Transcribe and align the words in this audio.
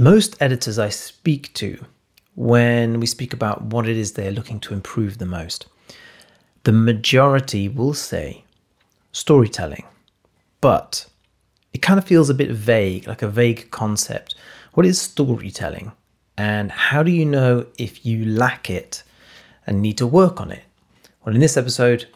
most 0.00 0.34
editors 0.40 0.78
I 0.78 0.88
speak 0.88 1.52
to, 1.54 1.84
when 2.34 3.00
we 3.00 3.06
speak 3.06 3.34
about 3.34 3.64
what 3.64 3.86
it 3.86 3.98
is 3.98 4.12
they're 4.12 4.30
looking 4.30 4.58
to 4.60 4.72
improve 4.72 5.18
the 5.18 5.26
most, 5.26 5.66
the 6.64 6.72
majority 6.72 7.68
will 7.68 7.92
say 7.92 8.44
storytelling. 9.12 9.84
But 10.62 11.06
it 11.74 11.82
kind 11.82 11.98
of 11.98 12.06
feels 12.06 12.30
a 12.30 12.34
bit 12.34 12.50
vague, 12.50 13.06
like 13.06 13.20
a 13.20 13.28
vague 13.28 13.70
concept. 13.70 14.34
What 14.72 14.86
is 14.86 14.98
storytelling? 14.98 15.92
And 16.38 16.72
how 16.72 17.02
do 17.02 17.10
you 17.10 17.26
know 17.26 17.66
if 17.76 18.06
you 18.06 18.24
lack 18.24 18.70
it 18.70 19.02
and 19.66 19.82
need 19.82 19.98
to 19.98 20.06
work 20.06 20.40
on 20.40 20.50
it? 20.50 20.62
Well, 21.24 21.34
in 21.34 21.42
this 21.42 21.58
episode, 21.58 22.08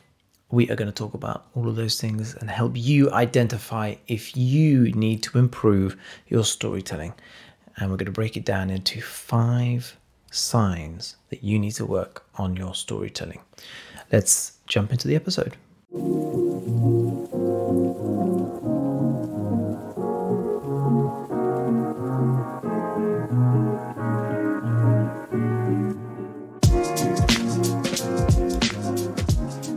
we 0.50 0.70
are 0.70 0.76
going 0.76 0.90
to 0.90 0.92
talk 0.92 1.12
about 1.12 1.48
all 1.54 1.68
of 1.68 1.76
those 1.76 2.00
things 2.00 2.34
and 2.34 2.48
help 2.48 2.72
you 2.76 3.10
identify 3.10 3.96
if 4.06 4.34
you 4.36 4.90
need 4.92 5.22
to 5.24 5.38
improve 5.38 5.98
your 6.28 6.44
storytelling. 6.44 7.12
And 7.76 7.90
we're 7.90 7.96
going 7.96 8.06
to 8.06 8.12
break 8.12 8.36
it 8.36 8.44
down 8.44 8.70
into 8.70 9.00
five 9.00 9.96
signs 10.30 11.16
that 11.30 11.42
you 11.42 11.58
need 11.58 11.72
to 11.72 11.84
work 11.84 12.24
on 12.36 12.54
your 12.54 12.72
storytelling. 12.72 13.40
Let's 14.12 14.58
jump 14.68 14.92
into 14.92 15.08
the 15.08 15.16
episode. 15.16 15.56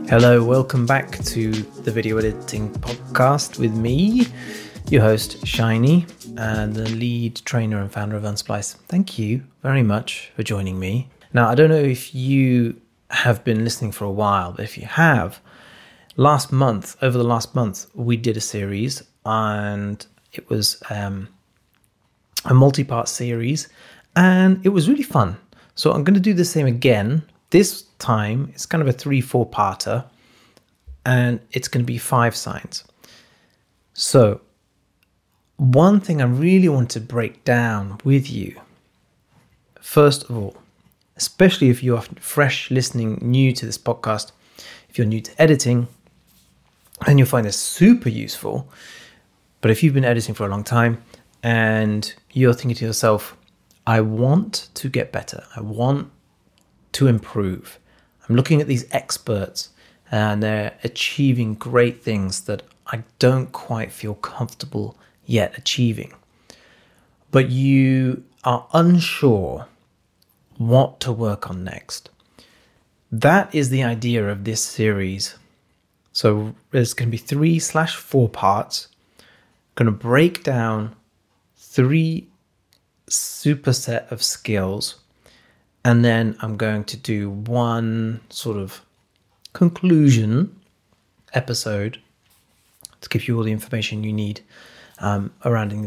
Hello, 0.08 0.44
welcome 0.44 0.86
back 0.86 1.18
to 1.24 1.50
the 1.50 1.90
video 1.90 2.16
editing 2.16 2.70
podcast 2.74 3.58
with 3.58 3.74
me, 3.74 4.26
your 4.88 5.02
host, 5.02 5.44
Shiny, 5.44 6.06
and 6.38 6.74
the 6.74 6.88
lead 6.88 7.36
trainer 7.44 7.80
and 7.80 7.90
founder 7.90 8.16
of 8.16 8.22
Unsplice. 8.22 8.76
Thank 8.86 9.18
you 9.18 9.42
very 9.60 9.82
much 9.82 10.30
for 10.36 10.44
joining 10.44 10.78
me. 10.78 11.08
Now, 11.32 11.48
I 11.48 11.56
don't 11.56 11.68
know 11.68 11.76
if 11.76 12.14
you 12.14 12.80
have 13.10 13.42
been 13.42 13.64
listening 13.64 13.90
for 13.90 14.04
a 14.04 14.10
while, 14.10 14.52
but 14.52 14.64
if 14.64 14.78
you 14.78 14.86
have, 14.86 15.40
last 16.16 16.52
month, 16.52 16.96
over 17.02 17.18
the 17.18 17.24
last 17.24 17.56
month, 17.56 17.86
we 17.92 18.16
did 18.16 18.36
a 18.36 18.40
series 18.40 19.02
and 19.26 20.06
it 20.32 20.48
was 20.48 20.80
um, 20.90 21.28
a 22.44 22.54
multi 22.54 22.84
part 22.84 23.08
series 23.08 23.68
and 24.14 24.64
it 24.64 24.68
was 24.68 24.88
really 24.88 25.02
fun. 25.02 25.36
So 25.74 25.90
I'm 25.92 26.04
going 26.04 26.14
to 26.14 26.20
do 26.20 26.34
the 26.34 26.44
same 26.44 26.66
again 26.66 27.24
this 27.50 27.82
time, 27.98 28.50
it's 28.54 28.66
kind 28.66 28.80
of 28.80 28.88
a 28.88 28.92
three, 28.92 29.20
four 29.20 29.48
parter, 29.48 30.04
and 31.04 31.40
it's 31.50 31.66
going 31.66 31.84
to 31.84 31.86
be 31.86 31.98
five 31.98 32.36
signs. 32.36 32.84
So, 33.94 34.42
one 35.58 35.98
thing 35.98 36.22
I 36.22 36.24
really 36.24 36.68
want 36.68 36.88
to 36.90 37.00
break 37.00 37.44
down 37.44 37.98
with 38.04 38.30
you, 38.30 38.58
first 39.80 40.24
of 40.30 40.36
all, 40.36 40.56
especially 41.16 41.68
if 41.68 41.82
you're 41.82 42.00
fresh 42.20 42.70
listening, 42.70 43.18
new 43.20 43.52
to 43.52 43.66
this 43.66 43.76
podcast, 43.76 44.30
if 44.88 44.96
you're 44.96 45.06
new 45.06 45.20
to 45.20 45.42
editing, 45.42 45.88
and 47.06 47.18
you'll 47.18 47.26
find 47.26 47.44
this 47.44 47.58
super 47.58 48.08
useful. 48.08 48.68
But 49.60 49.72
if 49.72 49.82
you've 49.82 49.94
been 49.94 50.04
editing 50.04 50.34
for 50.34 50.46
a 50.46 50.48
long 50.48 50.62
time 50.62 51.02
and 51.42 52.14
you're 52.32 52.54
thinking 52.54 52.76
to 52.76 52.86
yourself, 52.86 53.36
I 53.84 54.00
want 54.00 54.68
to 54.74 54.88
get 54.88 55.10
better, 55.10 55.42
I 55.56 55.60
want 55.60 56.10
to 56.92 57.08
improve. 57.08 57.80
I'm 58.28 58.36
looking 58.36 58.60
at 58.60 58.68
these 58.68 58.86
experts 58.92 59.70
and 60.10 60.40
they're 60.40 60.78
achieving 60.84 61.54
great 61.54 62.00
things 62.02 62.42
that 62.42 62.62
I 62.86 63.02
don't 63.18 63.50
quite 63.50 63.90
feel 63.90 64.14
comfortable 64.14 64.96
yet 65.28 65.56
achieving. 65.56 66.12
But 67.30 67.50
you 67.50 68.24
are 68.42 68.66
unsure 68.72 69.68
what 70.56 70.98
to 71.00 71.12
work 71.12 71.48
on 71.48 71.62
next. 71.62 72.10
That 73.12 73.54
is 73.54 73.68
the 73.68 73.84
idea 73.84 74.26
of 74.28 74.44
this 74.44 74.62
series. 74.62 75.36
So 76.12 76.54
there's 76.70 76.94
going 76.94 77.08
to 77.08 77.10
be 77.10 77.18
three 77.18 77.58
slash 77.58 77.94
four 77.94 78.28
parts. 78.28 78.88
I'm 79.18 79.24
going 79.76 79.86
to 79.86 79.92
break 79.92 80.42
down 80.42 80.96
three 81.56 82.26
superset 83.08 84.10
of 84.10 84.22
skills 84.22 84.96
and 85.84 86.04
then 86.04 86.36
I'm 86.40 86.56
going 86.56 86.84
to 86.84 86.96
do 86.96 87.30
one 87.30 88.20
sort 88.30 88.56
of 88.56 88.80
conclusion 89.52 90.58
episode 91.34 92.00
to 93.00 93.08
give 93.08 93.28
you 93.28 93.36
all 93.36 93.44
the 93.44 93.52
information 93.52 94.04
you 94.04 94.12
need 94.12 94.40
um, 95.00 95.32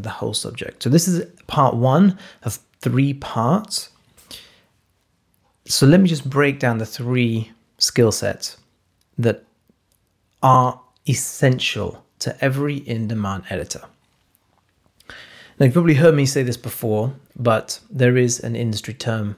the 0.02 0.10
whole 0.10 0.34
subject. 0.34 0.84
So, 0.84 0.90
this 0.90 1.08
is 1.08 1.26
part 1.48 1.76
one 1.76 2.18
of 2.44 2.60
three 2.82 3.14
parts. 3.14 3.90
So, 5.66 5.86
let 5.86 6.00
me 6.00 6.08
just 6.08 6.30
break 6.30 6.60
down 6.60 6.78
the 6.78 6.86
three 6.86 7.52
skill 7.78 8.12
sets 8.12 8.58
that 9.18 9.44
are 10.44 10.80
essential 11.08 12.04
to 12.20 12.44
every 12.44 12.78
in 12.78 13.08
demand 13.08 13.44
editor. 13.50 13.82
Now, 15.60 15.66
you've 15.66 15.74
probably 15.74 15.96
heard 15.96 16.16
me 16.16 16.26
say 16.26 16.44
this 16.44 16.58
before, 16.58 17.14
but 17.36 17.80
there 17.90 18.18
is 18.18 18.40
an 18.40 18.56
industry 18.56 18.94
term 18.94 19.36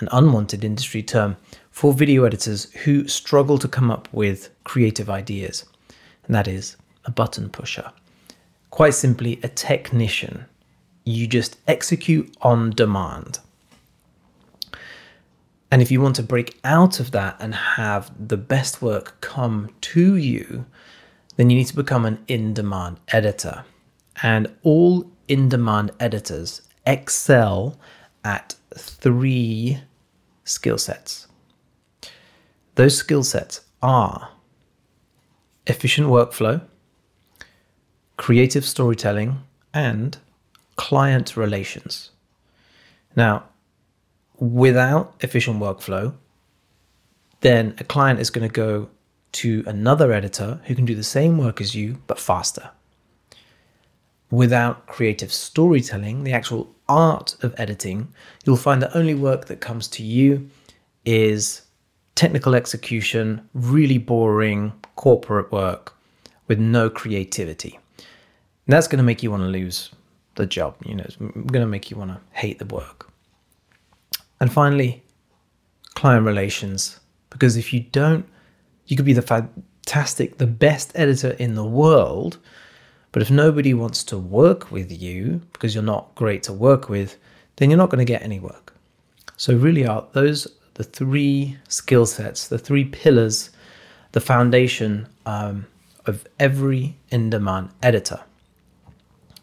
an 0.00 0.08
unwanted 0.12 0.64
industry 0.64 1.02
term 1.02 1.36
for 1.70 1.92
video 1.92 2.24
editors 2.24 2.72
who 2.84 3.06
struggle 3.08 3.58
to 3.58 3.68
come 3.68 3.90
up 3.90 4.08
with 4.12 4.50
creative 4.64 5.10
ideas, 5.10 5.64
and 6.26 6.34
that 6.34 6.48
is 6.48 6.76
a 7.04 7.10
button 7.10 7.48
pusher. 7.48 7.90
Quite 8.78 8.94
simply, 8.94 9.40
a 9.42 9.48
technician. 9.48 10.46
You 11.02 11.26
just 11.26 11.58
execute 11.66 12.32
on 12.42 12.70
demand. 12.70 13.40
And 15.68 15.82
if 15.82 15.90
you 15.90 16.00
want 16.00 16.14
to 16.14 16.22
break 16.22 16.60
out 16.62 17.00
of 17.00 17.10
that 17.10 17.34
and 17.40 17.56
have 17.56 18.12
the 18.28 18.36
best 18.36 18.80
work 18.80 19.20
come 19.20 19.70
to 19.80 20.14
you, 20.14 20.64
then 21.34 21.50
you 21.50 21.56
need 21.56 21.66
to 21.66 21.74
become 21.74 22.04
an 22.04 22.22
in 22.28 22.54
demand 22.54 23.00
editor. 23.08 23.64
And 24.22 24.46
all 24.62 25.10
in 25.26 25.48
demand 25.48 25.90
editors 25.98 26.62
excel 26.86 27.80
at 28.22 28.54
three 28.76 29.80
skill 30.44 30.78
sets. 30.78 31.26
Those 32.76 32.96
skill 32.96 33.24
sets 33.24 33.62
are 33.82 34.30
efficient 35.66 36.06
workflow, 36.06 36.62
creative 38.18 38.64
storytelling, 38.64 39.40
and 39.72 40.18
client 40.76 41.36
relations. 41.36 42.10
Now, 43.16 43.44
without 44.38 45.14
efficient 45.20 45.60
workflow, 45.60 46.14
then 47.40 47.74
a 47.78 47.84
client 47.84 48.20
is 48.20 48.28
going 48.28 48.46
to 48.46 48.52
go 48.52 48.90
to 49.30 49.62
another 49.66 50.12
editor 50.12 50.60
who 50.64 50.74
can 50.74 50.84
do 50.84 50.94
the 50.94 51.02
same 51.02 51.38
work 51.38 51.60
as 51.60 51.74
you 51.74 52.02
but 52.06 52.18
faster. 52.18 52.70
Without 54.30 54.86
creative 54.86 55.32
storytelling, 55.32 56.24
the 56.24 56.32
actual 56.32 56.74
art 56.88 57.36
of 57.42 57.54
editing, 57.56 58.12
you'll 58.44 58.56
find 58.56 58.82
that 58.82 58.96
only 58.96 59.14
work 59.14 59.46
that 59.46 59.60
comes 59.60 59.86
to 59.88 60.02
you 60.02 60.50
is 61.04 61.62
technical 62.14 62.54
execution, 62.54 63.48
really 63.54 63.98
boring 63.98 64.72
corporate 64.96 65.52
work 65.52 65.94
with 66.48 66.58
no 66.58 66.90
creativity. 66.90 67.78
And 68.68 68.74
that's 68.74 68.86
going 68.86 68.98
to 68.98 69.02
make 69.02 69.22
you 69.22 69.30
want 69.30 69.44
to 69.44 69.48
lose 69.48 69.90
the 70.34 70.44
job, 70.44 70.76
you 70.84 70.94
know, 70.94 71.04
it's 71.04 71.16
going 71.16 71.62
to 71.62 71.66
make 71.66 71.90
you 71.90 71.96
want 71.96 72.10
to 72.10 72.20
hate 72.38 72.58
the 72.58 72.66
work. 72.66 73.10
And 74.40 74.52
finally, 74.52 75.02
client 75.94 76.26
relations, 76.26 77.00
because 77.30 77.56
if 77.56 77.72
you 77.72 77.80
don't, 77.80 78.28
you 78.86 78.94
could 78.94 79.06
be 79.06 79.14
the 79.14 79.22
fantastic, 79.22 80.36
the 80.36 80.46
best 80.46 80.92
editor 80.94 81.30
in 81.30 81.54
the 81.54 81.64
world, 81.64 82.36
but 83.10 83.22
if 83.22 83.30
nobody 83.30 83.72
wants 83.72 84.04
to 84.04 84.18
work 84.18 84.70
with 84.70 84.92
you 84.92 85.40
because 85.54 85.74
you're 85.74 85.82
not 85.82 86.14
great 86.14 86.42
to 86.42 86.52
work 86.52 86.90
with, 86.90 87.16
then 87.56 87.70
you're 87.70 87.78
not 87.78 87.88
going 87.88 88.04
to 88.04 88.12
get 88.12 88.22
any 88.22 88.38
work. 88.38 88.74
So, 89.38 89.56
really, 89.56 89.86
are 89.86 90.06
those 90.12 90.46
the 90.74 90.84
three 90.84 91.56
skill 91.68 92.04
sets, 92.04 92.48
the 92.48 92.58
three 92.58 92.84
pillars, 92.84 93.50
the 94.12 94.20
foundation 94.20 95.08
um, 95.24 95.66
of 96.06 96.26
every 96.38 96.96
in 97.10 97.30
demand 97.30 97.70
editor. 97.82 98.20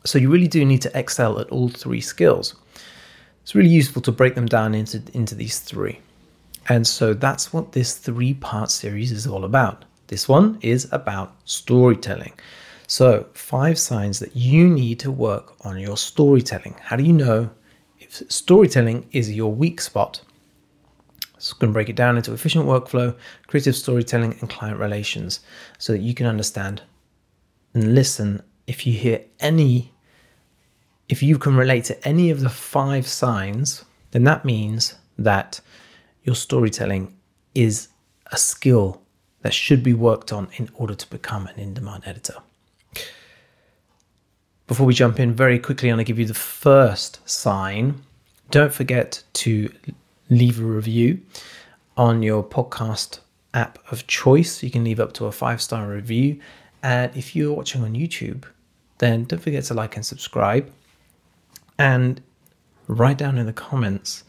So, 0.06 0.19
you 0.19 0.30
really 0.30 0.48
do 0.48 0.63
need 0.63 0.81
to 0.84 0.98
excel 0.98 1.40
at 1.40 1.50
all 1.50 1.69
three 1.69 2.02
skills. 2.02 2.56
It's 3.42 3.56
really 3.56 3.69
useful 3.69 4.02
to 4.04 4.12
break 4.12 4.36
them 4.36 4.46
down 4.46 4.74
into, 4.74 5.02
into 5.13 5.36
these 5.36 5.60
three. 5.60 6.00
And 6.69 6.86
so, 6.86 7.13
that's 7.13 7.52
what 7.52 7.72
this 7.72 7.98
three 7.98 8.36
part 8.36 8.72
series 8.72 9.12
is 9.12 9.28
all 9.28 9.44
about. 9.44 9.86
This 10.07 10.30
one 10.30 10.60
is 10.62 10.88
about 10.92 11.36
storytelling. 11.46 12.34
So, 12.88 13.25
five 13.34 13.80
signs 13.80 14.19
that 14.19 14.36
you 14.36 14.69
need 14.69 15.00
to 15.00 15.12
work 15.12 15.56
on 15.66 15.80
your 15.80 15.98
storytelling. 15.98 16.75
How 16.80 16.96
do 16.96 17.04
you 17.04 17.13
know 17.13 17.50
if 18.00 18.22
storytelling 18.30 19.08
is 19.12 19.31
your 19.31 19.51
weak 19.51 19.81
spot? 19.81 20.22
So, 21.40 21.56
going 21.58 21.72
to 21.72 21.74
break 21.74 21.90
it 21.90 21.96
down 21.96 22.18
into 22.18 22.31
efficient 22.34 22.66
workflow, 22.66 23.18
creative 23.48 23.75
storytelling, 23.75 24.38
and 24.40 24.50
client 24.50 24.80
relations 24.80 25.40
so 25.80 25.94
that 25.94 26.01
you 26.01 26.13
can 26.13 26.28
understand 26.28 26.84
and 27.74 27.96
listen 27.96 28.44
if 28.68 28.86
you 28.86 28.94
hear 28.94 29.22
any 29.40 29.92
if 31.10 31.22
you 31.22 31.38
can 31.38 31.56
relate 31.56 31.86
to 31.86 32.07
any 32.07 32.30
of 32.30 32.40
the 32.40 32.50
five 32.50 33.07
signs, 33.07 33.86
then 34.12 34.24
that 34.24 34.46
means 34.46 34.96
that 35.18 35.62
your 36.24 36.36
storytelling 36.36 37.16
is 37.54 37.90
a 38.31 38.38
skill 38.38 39.02
that 39.42 39.54
should 39.54 39.84
be 39.84 39.94
worked 39.94 40.34
on 40.34 40.48
in 40.56 40.69
order 40.74 40.96
to 40.96 41.10
become 41.10 41.48
an 41.48 41.60
in 41.60 41.74
demand 41.74 42.04
editor. 42.06 42.36
Before 44.68 44.88
we 44.88 44.96
jump 44.96 45.19
in, 45.19 45.34
very 45.34 45.60
quickly, 45.60 45.90
I'm 45.90 45.98
going 45.98 46.06
to 46.06 46.07
give 46.07 46.18
you 46.18 46.25
the 46.25 46.34
first 46.34 47.19
sign. 47.30 48.01
Don't 48.50 48.74
forget 48.74 49.24
to 49.34 49.72
leave 50.30 50.60
a 50.60 50.63
review 50.63 51.22
on 51.96 52.24
your 52.24 52.44
podcast 52.44 53.19
app 53.54 53.78
of 53.92 54.08
choice. 54.08 54.63
You 54.63 54.72
can 54.72 54.84
leave 54.84 55.00
up 55.00 55.13
to 55.13 55.25
a 55.25 55.31
five 55.31 55.62
star 55.62 55.88
review. 55.88 56.40
And 56.81 57.16
if 57.16 57.36
you're 57.36 57.54
watching 57.54 57.84
on 57.84 57.94
YouTube, 57.94 58.46
then 58.98 59.25
don't 59.25 59.40
forget 59.40 59.66
to 59.66 59.75
like 59.75 59.96
and 59.96 60.06
subscribe. 60.06 60.72
And 61.77 62.22
write 62.88 63.18
down 63.18 63.38
in 63.38 63.45
the 63.45 63.54
comments 63.54 64.24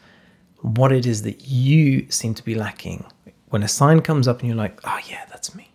what 0.60 0.92
it 0.92 1.06
is 1.06 1.22
that 1.22 1.46
you 1.46 2.10
seem 2.10 2.34
to 2.34 2.44
be 2.44 2.54
lacking. 2.54 3.06
When 3.48 3.62
a 3.62 3.68
sign 3.68 4.00
comes 4.00 4.26
up 4.26 4.40
and 4.40 4.48
you're 4.48 4.56
like, 4.56 4.80
oh, 4.84 4.98
yeah, 5.08 5.24
that's 5.28 5.54
me, 5.54 5.70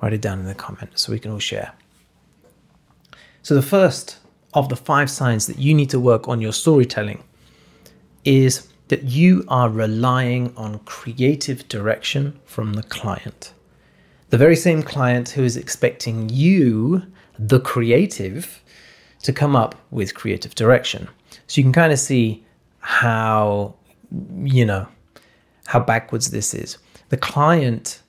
write 0.00 0.12
it 0.12 0.20
down 0.20 0.38
in 0.38 0.46
the 0.46 0.54
comments 0.54 1.02
so 1.02 1.12
we 1.12 1.18
can 1.18 1.32
all 1.32 1.38
share. 1.38 1.72
So, 3.42 3.56
the 3.56 3.62
first 3.62 4.18
of 4.54 4.68
the 4.68 4.76
five 4.76 5.10
signs 5.10 5.46
that 5.48 5.58
you 5.58 5.74
need 5.74 5.90
to 5.90 5.98
work 5.98 6.28
on 6.28 6.40
your 6.40 6.52
storytelling 6.52 7.24
is 8.24 8.68
that 8.88 9.04
you 9.04 9.44
are 9.48 9.68
relying 9.68 10.54
on 10.56 10.78
creative 10.80 11.66
direction 11.68 12.38
from 12.44 12.74
the 12.74 12.82
client. 12.84 13.52
The 14.30 14.38
very 14.38 14.56
same 14.56 14.82
client 14.82 15.30
who 15.30 15.42
is 15.42 15.56
expecting 15.56 16.28
you, 16.28 17.02
the 17.38 17.60
creative, 17.60 18.61
to 19.22 19.32
come 19.32 19.56
up 19.56 19.74
with 19.90 20.14
creative 20.14 20.54
direction. 20.54 21.08
So 21.46 21.60
you 21.60 21.64
can 21.64 21.72
kind 21.72 21.92
of 21.92 21.98
see 21.98 22.44
how, 22.80 23.74
you 24.42 24.64
know, 24.64 24.86
how 25.66 25.80
backwards 25.80 26.30
this 26.30 26.54
is. 26.54 26.78
The 27.08 27.16
client 27.16 28.02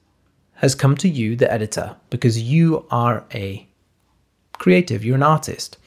has 0.56 0.75
come 0.75 0.95
to 0.98 1.10
you, 1.10 1.36
the 1.36 1.51
editor, 1.51 1.95
because 2.10 2.42
you 2.42 2.86
are 2.89 3.24
a 3.33 3.68
creative, 4.54 5.04
you're 5.04 5.15
an 5.15 5.24
artist. 5.24 5.77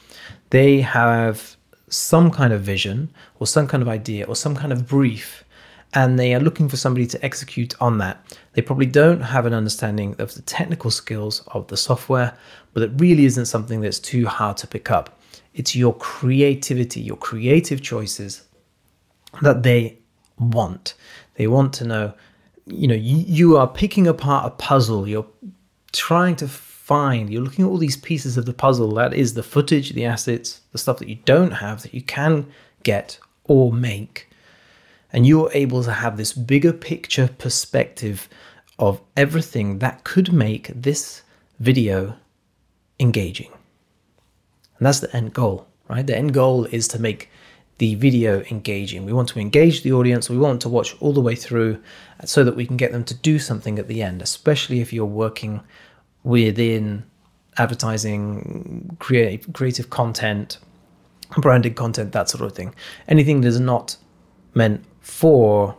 They 0.51 0.81
have 0.81 1.57
some 1.89 2.31
kind 2.31 2.53
of 2.53 2.63
vision 2.63 3.11
or 3.39 3.47
some 3.47 3.67
kind 3.67 3.83
of 3.83 3.89
idea 3.89 4.27
or 4.27 4.37
some 4.37 4.55
kind 4.55 4.73
of 4.73 4.87
brief 4.87 5.45
and 5.95 6.19
they 6.19 6.35
are 6.35 6.41
looking 6.41 6.69
for 6.69 6.77
somebody 6.77 7.07
to 7.07 7.25
execute 7.25 7.75
on 7.81 7.99
that. 7.99 8.23
They 8.53 8.61
probably 8.61 8.87
don't 8.87 9.21
have 9.21 9.47
an 9.47 9.55
understanding 9.55 10.15
of 10.19 10.35
the 10.35 10.43
technical 10.43 10.91
skills 10.91 11.43
of 11.49 11.69
the 11.69 11.77
software, 11.77 12.37
but 12.75 12.83
it 12.83 12.91
really 12.97 13.25
isn't 13.25 13.47
something 13.47 13.81
that's 13.81 13.99
too 13.99 14.27
hard 14.27 14.59
to 14.59 14.67
pick 14.67 14.91
up. 14.91 15.16
It's 15.57 15.75
your 15.75 15.95
creativity, 15.95 17.01
your 17.01 17.17
creative 17.17 17.81
choices 17.81 18.43
that 19.41 19.63
they 19.63 19.99
want. 20.39 20.95
They 21.37 21.47
want 21.47 21.73
to 21.75 21.85
know, 21.85 22.15
you 22.67 22.87
know, 22.87 22.95
you, 22.95 23.25
you 23.27 23.57
are 23.57 23.67
picking 23.67 24.07
apart 24.07 24.47
a 24.47 24.51
puzzle, 24.51 25.09
you're 25.09 25.27
trying 25.93 26.37
to 26.37 26.47
find, 26.47 27.33
you're 27.33 27.43
looking 27.43 27.65
at 27.65 27.69
all 27.69 27.79
these 27.79 27.97
pieces 27.97 28.37
of 28.37 28.45
the 28.45 28.53
puzzle 28.53 28.93
that 28.95 29.15
is 29.15 29.33
the 29.33 29.43
footage, 29.43 29.93
the 29.93 30.05
assets, 30.05 30.61
the 30.73 30.79
stuff 30.79 30.99
that 30.99 31.09
you 31.09 31.19
don't 31.25 31.53
have 31.53 31.83
that 31.83 31.95
you 31.95 32.03
can 32.03 32.47
get 32.83 33.19
or 33.45 33.73
make. 33.73 34.29
And 35.11 35.27
you're 35.27 35.51
able 35.55 35.83
to 35.85 35.93
have 35.93 36.19
this 36.19 36.35
bigger 36.35 36.75
picture 36.75 37.31
perspective 37.39 38.29
of 38.79 39.01
everything 39.17 39.79
that 39.79 40.05
could 40.05 40.35
make 40.35 40.71
this 40.75 41.23
video 41.59 42.15
engaging. 43.01 43.56
And 44.79 44.87
that's 44.87 45.01
the 45.01 45.15
end 45.15 45.33
goal, 45.35 45.67
right? 45.89 46.07
The 46.07 46.17
end 46.17 46.35
goal 46.35 46.65
is 46.67 46.89
to 46.89 46.99
make 46.99 47.31
the 47.79 47.95
video 47.95 48.43
engaging. 48.51 49.05
We 49.05 49.13
want 49.13 49.29
to 49.31 49.39
engage 49.39 49.83
the 49.83 49.93
audience. 49.93 50.31
We 50.31 50.39
want 50.39 50.63
to 50.63 50.69
watch 50.69 50.97
all 51.01 51.13
the 51.13 51.21
way 51.21 51.35
through 51.35 51.83
so 52.25 52.43
that 52.45 52.57
we 52.57 52.67
can 52.67 52.77
get 52.77 52.93
them 52.93 53.05
to 53.05 53.15
do 53.15 53.39
something 53.39 53.79
at 53.79 53.89
the 53.89 54.03
end, 54.03 54.23
especially 54.23 54.81
if 54.81 54.93
you're 54.93 55.05
working 55.05 55.61
within 56.25 57.05
advertising, 57.59 58.97
creative, 58.99 59.53
creative 59.53 59.91
content, 59.91 60.59
branded 61.39 61.77
content, 61.77 62.13
that 62.13 62.29
sort 62.29 62.45
of 62.45 62.53
thing. 62.53 62.75
Anything 63.09 63.43
that 63.43 63.49
is 63.49 63.61
not 63.61 63.97
meant 64.55 64.85
for, 65.01 65.77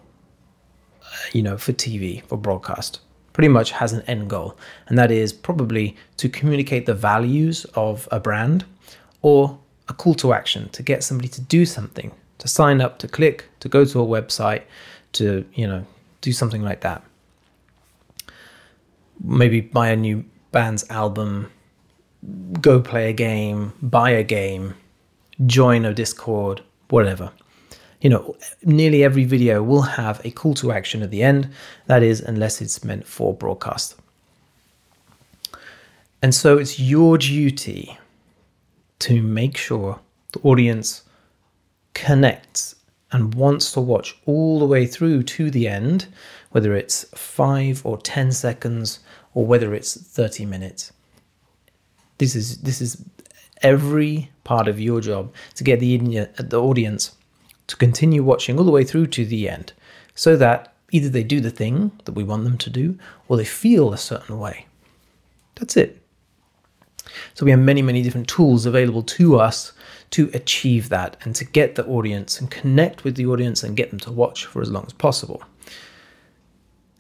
you 1.34 1.42
know, 1.42 1.58
for 1.58 1.74
TV, 1.74 2.24
for 2.26 2.38
broadcast 2.38 3.00
pretty 3.38 3.50
much 3.50 3.70
has 3.70 3.94
an 3.94 4.02
end 4.08 4.28
goal, 4.28 4.58
and 4.88 4.98
that 4.98 5.12
is 5.12 5.32
probably 5.32 5.96
to 6.18 6.28
communicate 6.28 6.88
the 6.88 6.94
values 6.96 7.66
of 7.76 8.10
a 8.12 8.20
brand 8.20 8.66
or 9.22 9.60
a 9.90 9.94
call 9.94 10.16
to 10.16 10.34
action 10.34 10.68
to 10.70 10.82
get 10.82 11.04
somebody 11.04 11.28
to 11.28 11.40
do 11.42 11.64
something, 11.64 12.12
to 12.40 12.48
sign 12.48 12.82
up, 12.82 12.98
to 12.98 13.08
click, 13.08 13.46
to 13.60 13.70
go 13.70 13.86
to 13.86 14.02
a 14.02 14.04
website, 14.04 14.64
to, 15.12 15.46
you 15.54 15.68
know, 15.68 15.86
do 16.22 16.32
something 16.34 16.64
like 16.64 16.82
that. 16.82 17.04
Maybe 19.24 19.62
buy 19.62 19.90
a 19.90 19.96
new 19.96 20.26
band's 20.52 20.90
album, 20.90 21.52
go 22.60 22.82
play 22.82 23.12
a 23.12 23.14
game, 23.14 23.74
buy 23.84 24.10
a 24.10 24.24
game, 24.24 24.74
join 25.46 25.86
a 25.86 25.94
Discord, 25.94 26.64
whatever 26.90 27.32
you 28.02 28.10
know, 28.10 28.36
nearly 28.64 29.04
every 29.04 29.24
video 29.24 29.64
will 29.64 29.82
have 29.82 30.24
a 30.24 30.32
call 30.32 30.54
to 30.56 30.72
action 30.72 31.02
at 31.02 31.12
the 31.12 31.24
end. 31.24 31.50
That 31.88 32.04
is, 32.04 32.22
unless 32.22 32.62
it's 32.62 32.84
meant 32.84 33.08
for 33.08 33.34
broadcast. 33.34 33.96
And 36.22 36.34
so 36.34 36.58
it's 36.58 36.80
your 36.80 37.18
duty 37.18 37.98
to 39.00 39.22
make 39.22 39.58
sure 39.58 40.00
the 40.34 40.40
audience 40.42 41.04
connects 41.94 42.76
and 43.12 43.34
wants 43.34 43.72
to 43.72 43.82
watch 43.82 44.18
all 44.26 44.60
the 44.60 44.66
way 44.66 44.86
through 44.86 45.24
to 45.24 45.50
the 45.50 45.68
end, 45.68 46.08
whether 46.52 46.76
it's 46.76 47.06
five 47.16 47.86
or 47.86 47.98
10 47.98 48.32
seconds 48.32 49.00
or 49.34 49.46
whether 49.46 49.74
it's 49.74 50.00
30 50.00 50.46
minutes. 50.46 50.92
This 52.18 52.36
is, 52.36 52.58
this 52.60 52.82
is 52.82 53.04
every 53.62 54.32
part 54.44 54.68
of 54.68 54.80
your 54.80 55.02
job 55.02 55.34
to 55.56 55.64
get 55.64 55.80
the, 55.80 55.96
in 55.96 56.12
the 56.38 56.60
audience 56.60 57.16
to 57.68 57.76
continue 57.76 58.24
watching 58.24 58.58
all 58.58 58.66
the 58.66 58.72
way 58.72 58.84
through 58.84 59.08
to 59.08 59.26
the 59.26 59.50
end 59.50 59.74
so 60.16 60.36
that 60.36 60.74
either 60.92 61.10
they 61.10 61.24
do 61.24 61.40
the 61.40 61.52
thing 61.52 61.92
that 62.06 62.14
we 62.14 62.24
want 62.24 62.44
them 62.44 62.58
to 62.58 62.70
do 62.70 62.98
or 63.28 63.38
they 63.38 63.46
feel 63.46 63.94
a 63.94 63.98
certain 63.98 64.40
way. 64.40 64.66
That's 65.56 65.76
it. 65.76 66.02
So 67.34 67.46
we 67.46 67.52
have 67.52 67.60
many, 67.60 67.82
many 67.82 68.04
different 68.04 68.28
tools 68.28 68.66
available 68.66 69.04
to 69.04 69.40
us 69.40 69.74
to 70.12 70.30
achieve 70.34 70.90
that 70.90 71.18
and 71.22 71.36
to 71.36 71.46
get 71.46 71.76
the 71.76 71.86
audience 71.86 72.40
and 72.40 72.50
connect 72.50 73.04
with 73.04 73.16
the 73.16 73.26
audience 73.26 73.64
and 73.64 73.76
get 73.76 73.90
them 73.90 74.00
to 74.02 74.12
watch 74.12 74.46
for 74.46 74.62
as 74.62 74.72
long 74.72 74.86
as 74.86 74.94
possible. 74.94 75.42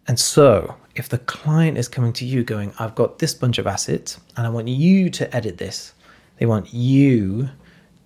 And 0.07 0.19
so, 0.19 0.75
if 0.95 1.09
the 1.09 1.17
client 1.19 1.77
is 1.77 1.87
coming 1.87 2.13
to 2.13 2.25
you 2.25 2.43
going, 2.43 2.73
I've 2.79 2.95
got 2.95 3.19
this 3.19 3.33
bunch 3.33 3.57
of 3.57 3.67
assets 3.67 4.19
and 4.35 4.47
I 4.47 4.49
want 4.49 4.67
you 4.67 5.09
to 5.09 5.35
edit 5.35 5.57
this, 5.57 5.93
they 6.37 6.45
want 6.45 6.73
you 6.73 7.49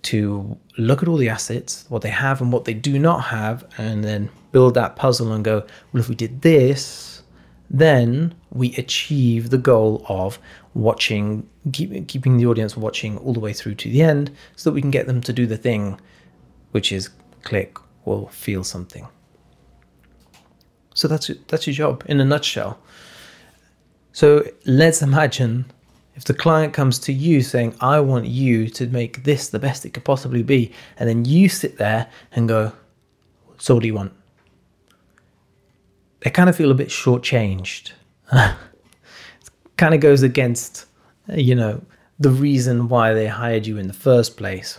to 0.02 0.58
look 0.78 1.02
at 1.02 1.08
all 1.08 1.16
the 1.16 1.28
assets, 1.28 1.84
what 1.88 2.02
they 2.02 2.10
have 2.10 2.40
and 2.40 2.52
what 2.52 2.64
they 2.64 2.74
do 2.74 2.98
not 2.98 3.24
have, 3.24 3.64
and 3.78 4.02
then 4.04 4.30
build 4.50 4.74
that 4.74 4.96
puzzle 4.96 5.32
and 5.32 5.44
go, 5.44 5.64
well, 5.92 6.00
if 6.00 6.08
we 6.08 6.14
did 6.14 6.42
this, 6.42 7.22
then 7.70 8.34
we 8.50 8.74
achieve 8.76 9.50
the 9.50 9.58
goal 9.58 10.04
of 10.08 10.38
watching, 10.74 11.48
keep, 11.72 12.06
keeping 12.08 12.36
the 12.36 12.46
audience 12.46 12.76
watching 12.76 13.16
all 13.18 13.32
the 13.32 13.40
way 13.40 13.52
through 13.52 13.74
to 13.76 13.90
the 13.90 14.02
end 14.02 14.30
so 14.56 14.70
that 14.70 14.74
we 14.74 14.80
can 14.80 14.90
get 14.90 15.06
them 15.06 15.20
to 15.22 15.32
do 15.32 15.46
the 15.46 15.56
thing, 15.56 15.98
which 16.72 16.92
is 16.92 17.10
click 17.42 17.78
or 18.04 18.28
feel 18.28 18.64
something. 18.64 19.06
So 20.94 21.08
that's 21.08 21.30
that's 21.48 21.66
your 21.66 21.74
job 21.74 22.04
in 22.06 22.20
a 22.20 22.24
nutshell. 22.24 22.78
So 24.12 24.44
let's 24.66 25.00
imagine 25.00 25.64
if 26.14 26.24
the 26.24 26.34
client 26.34 26.74
comes 26.74 26.98
to 27.00 27.12
you 27.12 27.40
saying, 27.42 27.74
I 27.80 28.00
want 28.00 28.26
you 28.26 28.68
to 28.68 28.86
make 28.86 29.24
this 29.24 29.48
the 29.48 29.58
best 29.58 29.86
it 29.86 29.90
could 29.90 30.04
possibly 30.04 30.42
be, 30.42 30.72
and 30.98 31.08
then 31.08 31.24
you 31.24 31.48
sit 31.48 31.78
there 31.78 32.10
and 32.32 32.48
go, 32.48 32.72
So 33.58 33.74
what 33.74 33.80
do 33.80 33.86
you 33.86 33.94
want? 33.94 34.12
They 36.20 36.30
kind 36.30 36.48
of 36.48 36.56
feel 36.56 36.70
a 36.70 36.74
bit 36.74 36.88
shortchanged. 36.88 37.92
it 38.32 38.54
kind 39.76 39.94
of 39.94 40.00
goes 40.00 40.22
against, 40.22 40.86
you 41.28 41.54
know, 41.54 41.82
the 42.18 42.30
reason 42.30 42.88
why 42.88 43.14
they 43.14 43.26
hired 43.26 43.66
you 43.66 43.78
in 43.78 43.88
the 43.88 43.94
first 43.94 44.36
place. 44.36 44.78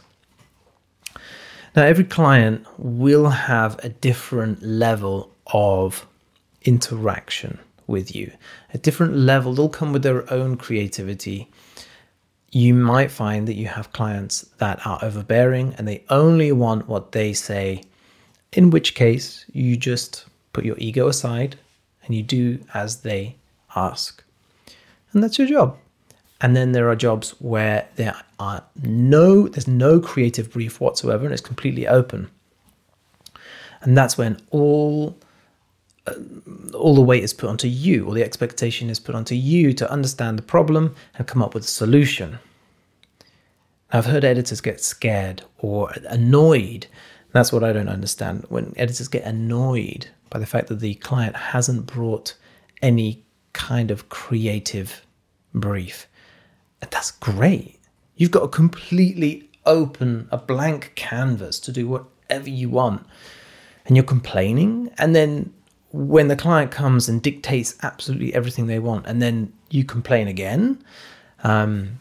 Now, 1.75 1.83
every 1.83 2.03
client 2.03 2.65
will 2.77 3.29
have 3.29 3.79
a 3.83 3.89
different 3.89 4.61
level 4.61 5.31
of 5.47 6.05
interaction 6.61 7.59
with 7.87 8.15
you. 8.15 8.31
At 8.73 8.83
different 8.83 9.15
level, 9.15 9.53
they'll 9.53 9.69
come 9.69 9.93
with 9.93 10.03
their 10.03 10.31
own 10.31 10.57
creativity. 10.57 11.49
You 12.51 12.73
might 12.73 13.11
find 13.11 13.47
that 13.47 13.55
you 13.55 13.67
have 13.67 13.93
clients 13.93 14.41
that 14.57 14.85
are 14.85 14.99
overbearing 15.01 15.73
and 15.77 15.87
they 15.87 16.03
only 16.09 16.51
want 16.51 16.87
what 16.87 17.11
they 17.11 17.33
say, 17.33 17.83
in 18.51 18.69
which 18.69 18.95
case 18.95 19.45
you 19.51 19.75
just 19.75 20.25
put 20.53 20.65
your 20.65 20.77
ego 20.77 21.07
aside 21.07 21.55
and 22.05 22.15
you 22.15 22.23
do 22.23 22.59
as 22.73 23.01
they 23.01 23.35
ask. 23.75 24.23
And 25.11 25.23
that's 25.23 25.37
your 25.37 25.47
job. 25.47 25.77
And 26.41 26.55
then 26.55 26.73
there 26.73 26.89
are 26.89 26.95
jobs 26.95 27.31
where 27.39 27.87
there 27.95 28.15
are 28.37 28.63
no, 28.83 29.47
there's 29.47 29.67
no 29.67 29.99
creative 29.99 30.51
brief 30.51 30.81
whatsoever, 30.81 31.23
and 31.23 31.31
it's 31.31 31.41
completely 31.41 31.87
open. 31.87 32.29
And 33.81 33.97
that's 33.97 34.17
when 34.17 34.41
all 34.51 35.17
Uh, 36.05 36.13
all 36.73 36.95
the 36.95 37.01
weight 37.01 37.23
is 37.23 37.33
put 37.33 37.49
onto 37.49 37.67
you, 37.67 38.05
or 38.05 38.13
the 38.13 38.23
expectation 38.23 38.89
is 38.89 38.99
put 38.99 39.15
onto 39.15 39.35
you 39.35 39.73
to 39.73 39.89
understand 39.89 40.37
the 40.37 40.43
problem 40.43 40.95
and 41.17 41.27
come 41.27 41.41
up 41.41 41.53
with 41.53 41.63
a 41.63 41.67
solution. 41.67 42.39
I've 43.91 44.07
heard 44.07 44.25
editors 44.25 44.59
get 44.59 44.81
scared 44.81 45.43
or 45.59 45.91
annoyed. 46.09 46.87
That's 47.31 47.53
what 47.53 47.63
I 47.63 47.71
don't 47.71 47.89
understand. 47.89 48.45
When 48.49 48.73
editors 48.75 49.07
get 49.07 49.23
annoyed 49.23 50.07
by 50.29 50.39
the 50.39 50.47
fact 50.47 50.67
that 50.67 50.79
the 50.79 50.95
client 50.95 51.35
hasn't 51.35 51.85
brought 51.85 52.35
any 52.81 53.23
kind 53.53 53.91
of 53.91 54.09
creative 54.09 55.05
brief. 55.53 56.07
And 56.81 56.89
that's 56.89 57.11
great. 57.11 57.79
You've 58.15 58.31
got 58.31 58.43
a 58.43 58.47
completely 58.47 59.49
open, 59.65 60.27
a 60.31 60.37
blank 60.37 60.93
canvas 60.95 61.59
to 61.61 61.71
do 61.71 61.87
whatever 61.87 62.49
you 62.49 62.69
want. 62.69 63.05
And 63.85 63.95
you're 63.95 64.03
complaining. 64.03 64.91
And 64.97 65.15
then 65.15 65.53
when 65.93 66.27
the 66.27 66.35
client 66.35 66.71
comes 66.71 67.07
and 67.07 67.21
dictates 67.21 67.75
absolutely 67.83 68.33
everything 68.33 68.67
they 68.67 68.79
want, 68.79 69.05
and 69.07 69.21
then 69.21 69.53
you 69.69 69.85
complain 69.85 70.27
again, 70.27 70.83
um, 71.43 71.99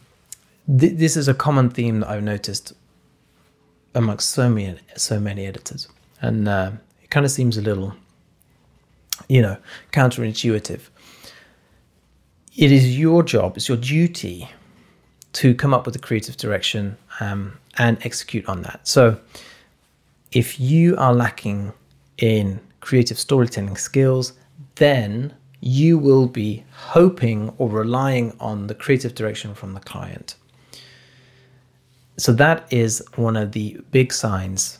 th- 0.67 0.97
this 0.97 1.15
is 1.15 1.29
a 1.29 1.33
common 1.33 1.69
theme 1.69 2.01
that 2.01 2.09
I've 2.09 2.23
noticed 2.23 2.73
amongst 3.95 4.31
so 4.31 4.49
many, 4.49 4.79
so 4.97 5.19
many 5.19 5.45
editors. 5.45 5.87
And 6.19 6.47
uh, 6.47 6.71
it 7.01 7.09
kind 7.09 7.25
of 7.25 7.31
seems 7.31 7.57
a 7.57 7.61
little, 7.61 7.95
you 9.29 9.41
know, 9.41 9.57
counterintuitive 9.91 10.89
it 12.55 12.71
is 12.71 12.97
your 12.97 13.23
job, 13.23 13.57
it's 13.57 13.67
your 13.67 13.77
duty 13.77 14.49
to 15.33 15.55
come 15.55 15.73
up 15.73 15.85
with 15.85 15.95
a 15.95 15.99
creative 15.99 16.37
direction 16.37 16.97
um, 17.19 17.57
and 17.77 17.97
execute 18.05 18.47
on 18.47 18.61
that. 18.61 18.87
So, 18.87 19.19
if 20.31 20.59
you 20.59 20.95
are 20.97 21.13
lacking 21.13 21.73
in 22.17 22.59
creative 22.83 23.17
storytelling 23.17 23.77
skills, 23.77 24.33
then 24.75 25.33
you 25.61 25.97
will 25.97 26.27
be 26.27 26.65
hoping 26.73 27.49
or 27.57 27.69
relying 27.69 28.35
on 28.41 28.67
the 28.67 28.75
creative 28.75 29.15
direction 29.15 29.55
from 29.55 29.73
the 29.73 29.79
client. 29.79 30.35
So, 32.17 32.33
that 32.33 32.71
is 32.71 33.01
one 33.15 33.37
of 33.37 33.53
the 33.53 33.79
big 33.91 34.11
signs 34.11 34.79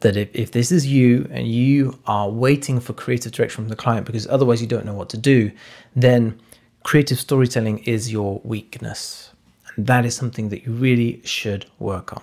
that 0.00 0.16
if, 0.16 0.28
if 0.34 0.52
this 0.52 0.70
is 0.70 0.86
you 0.86 1.26
and 1.32 1.48
you 1.48 1.98
are 2.06 2.28
waiting 2.28 2.78
for 2.78 2.92
creative 2.92 3.32
direction 3.32 3.64
from 3.64 3.68
the 3.68 3.76
client 3.76 4.06
because 4.06 4.26
otherwise 4.26 4.60
you 4.60 4.68
don't 4.68 4.84
know 4.84 4.94
what 4.94 5.08
to 5.08 5.18
do, 5.18 5.50
then 5.96 6.38
creative 6.84 7.18
storytelling 7.18 7.78
is 7.78 8.12
your 8.12 8.40
weakness. 8.44 9.30
And 9.74 9.86
that 9.86 10.04
is 10.04 10.14
something 10.14 10.50
that 10.50 10.64
you 10.64 10.72
really 10.72 11.22
should 11.24 11.66
work 11.78 12.12
on. 12.12 12.22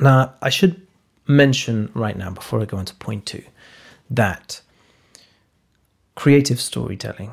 Now, 0.00 0.34
I 0.42 0.50
should 0.50 0.85
mention 1.26 1.90
right 1.94 2.16
now, 2.16 2.30
before 2.30 2.60
I 2.60 2.64
go 2.64 2.78
into 2.78 2.94
point 2.94 3.26
two, 3.26 3.44
that 4.10 4.60
creative 6.14 6.60
storytelling 6.60 7.32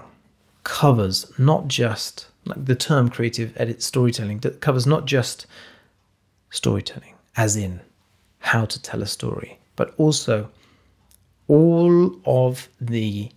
covers 0.64 1.32
not 1.38 1.68
just 1.68 2.28
like 2.46 2.66
the 2.66 2.76
term 2.76 3.10
creative 3.10 3.54
edit 3.56 3.82
storytelling 3.82 4.40
that 4.40 4.62
covers 4.62 4.86
not 4.86 5.06
just 5.06 5.46
storytelling 6.50 7.14
as 7.38 7.56
in 7.56 7.80
how 8.40 8.66
to 8.66 8.82
tell 8.82 9.02
a 9.02 9.06
story 9.06 9.58
but 9.76 9.94
also 9.98 10.50
all 11.48 12.16
of 12.26 12.70
the 12.80 13.30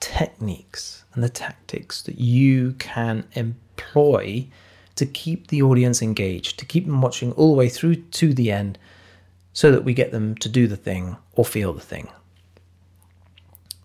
techniques 0.00 1.04
and 1.14 1.22
the 1.22 1.28
tactics 1.28 2.02
that 2.02 2.18
you 2.18 2.72
can 2.78 3.24
employ 3.34 4.46
to 4.94 5.06
keep 5.06 5.46
the 5.46 5.62
audience 5.62 6.02
engaged, 6.02 6.58
to 6.58 6.64
keep 6.64 6.86
them 6.86 7.00
watching 7.00 7.32
all 7.32 7.52
the 7.52 7.56
way 7.56 7.68
through 7.68 7.94
to 7.94 8.34
the 8.34 8.50
end, 8.50 8.78
so 9.52 9.70
that 9.70 9.84
we 9.84 9.94
get 9.94 10.12
them 10.12 10.34
to 10.36 10.48
do 10.48 10.66
the 10.66 10.76
thing 10.76 11.16
or 11.32 11.44
feel 11.44 11.72
the 11.72 11.80
thing. 11.80 12.08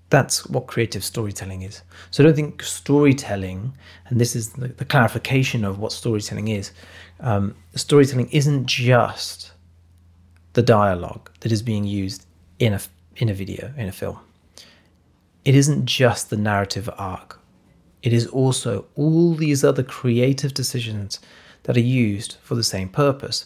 That's 0.10 0.46
what 0.48 0.68
creative 0.68 1.04
storytelling 1.04 1.64
is. 1.64 1.82
So 2.12 2.24
I 2.24 2.28
don't 2.28 2.36
think 2.36 2.64
storytelling, 2.64 3.74
and 4.08 4.22
this 4.22 4.36
is 4.36 4.54
the, 4.54 4.70
the 4.70 4.86
clarification 4.86 5.66
of 5.66 5.80
what 5.80 5.92
storytelling 5.92 6.48
is. 6.48 6.72
Um, 7.20 7.56
storytelling 7.76 8.30
isn't 8.32 8.68
just 8.68 9.52
the 10.54 10.62
dialogue 10.62 11.30
that 11.42 11.52
is 11.52 11.62
being 11.62 11.84
used 11.84 12.26
in 12.60 12.74
a 12.74 12.80
in 13.18 13.30
a 13.30 13.34
video 13.34 13.74
in 13.78 13.88
a 13.88 13.92
film 13.92 14.20
it 15.48 15.56
isn't 15.56 15.86
just 15.86 16.30
the 16.30 16.36
narrative 16.36 16.90
arc, 16.98 17.40
it 18.04 18.12
is 18.12 18.28
also 18.28 18.84
all 18.96 19.34
these 19.34 19.64
other 19.64 19.82
creative 19.82 20.54
decisions 20.54 21.22
that 21.64 21.78
are 21.78 21.80
used 21.80 22.36
for 22.44 22.54
the 22.56 22.66
same 22.66 22.90
purpose. 22.90 23.46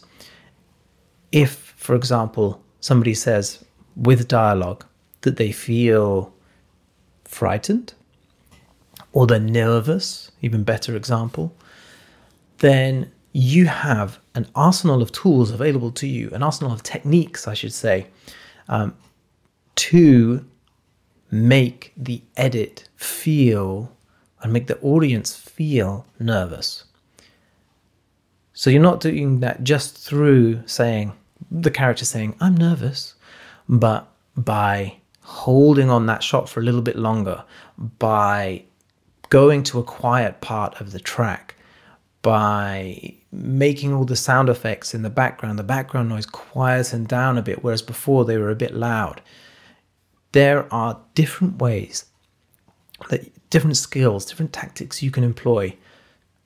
If, 1.31 1.70
for 1.81 1.95
example, 1.95 2.61
somebody 2.79 3.15
says 3.15 3.65
with 3.95 4.27
dialogue 4.27 4.85
that 5.21 5.37
they 5.37 5.51
feel 5.51 6.31
frightened 7.25 7.95
or 9.13 9.25
they're 9.25 9.39
nervous, 9.39 10.29
even 10.43 10.63
better 10.63 10.95
example, 10.95 11.55
then 12.59 13.11
you 13.33 13.65
have 13.65 14.19
an 14.35 14.45
arsenal 14.53 15.01
of 15.01 15.11
tools 15.11 15.49
available 15.49 15.91
to 15.93 16.05
you, 16.05 16.29
an 16.33 16.43
arsenal 16.43 16.71
of 16.71 16.83
techniques, 16.83 17.47
I 17.47 17.55
should 17.55 17.73
say, 17.73 18.05
um, 18.69 18.95
to 19.77 20.45
make 21.31 21.93
the 21.97 22.21
edit 22.37 22.89
feel 22.95 23.91
and 24.43 24.53
make 24.53 24.67
the 24.67 24.79
audience 24.81 25.35
feel 25.35 26.05
nervous. 26.19 26.83
So 28.53 28.69
you're 28.69 28.83
not 28.83 28.99
doing 28.99 29.39
that 29.39 29.63
just 29.63 29.97
through 29.97 30.61
saying, 30.67 31.13
the 31.51 31.71
character 31.71 32.05
saying, 32.05 32.35
I'm 32.39 32.55
nervous, 32.55 33.15
but 33.67 34.07
by 34.35 34.97
holding 35.21 35.89
on 35.89 36.05
that 36.05 36.23
shot 36.23 36.49
for 36.49 36.61
a 36.61 36.63
little 36.63 36.81
bit 36.81 36.95
longer, 36.95 37.43
by 37.99 38.63
going 39.29 39.63
to 39.63 39.79
a 39.79 39.83
quiet 39.83 40.41
part 40.41 40.79
of 40.79 40.91
the 40.91 40.99
track, 40.99 41.55
by 42.21 43.13
making 43.31 43.93
all 43.93 44.05
the 44.05 44.15
sound 44.15 44.49
effects 44.49 44.93
in 44.93 45.01
the 45.01 45.09
background, 45.09 45.59
the 45.59 45.63
background 45.63 46.09
noise 46.09 46.25
quieten 46.25 47.05
down 47.05 47.37
a 47.37 47.41
bit, 47.41 47.63
whereas 47.63 47.81
before 47.81 48.25
they 48.25 48.37
were 48.37 48.49
a 48.49 48.55
bit 48.55 48.73
loud. 48.73 49.21
There 50.31 50.71
are 50.73 51.01
different 51.13 51.61
ways 51.61 52.05
that 53.09 53.49
different 53.49 53.77
skills, 53.77 54.25
different 54.25 54.53
tactics 54.53 55.03
you 55.03 55.11
can 55.11 55.23
employ 55.23 55.75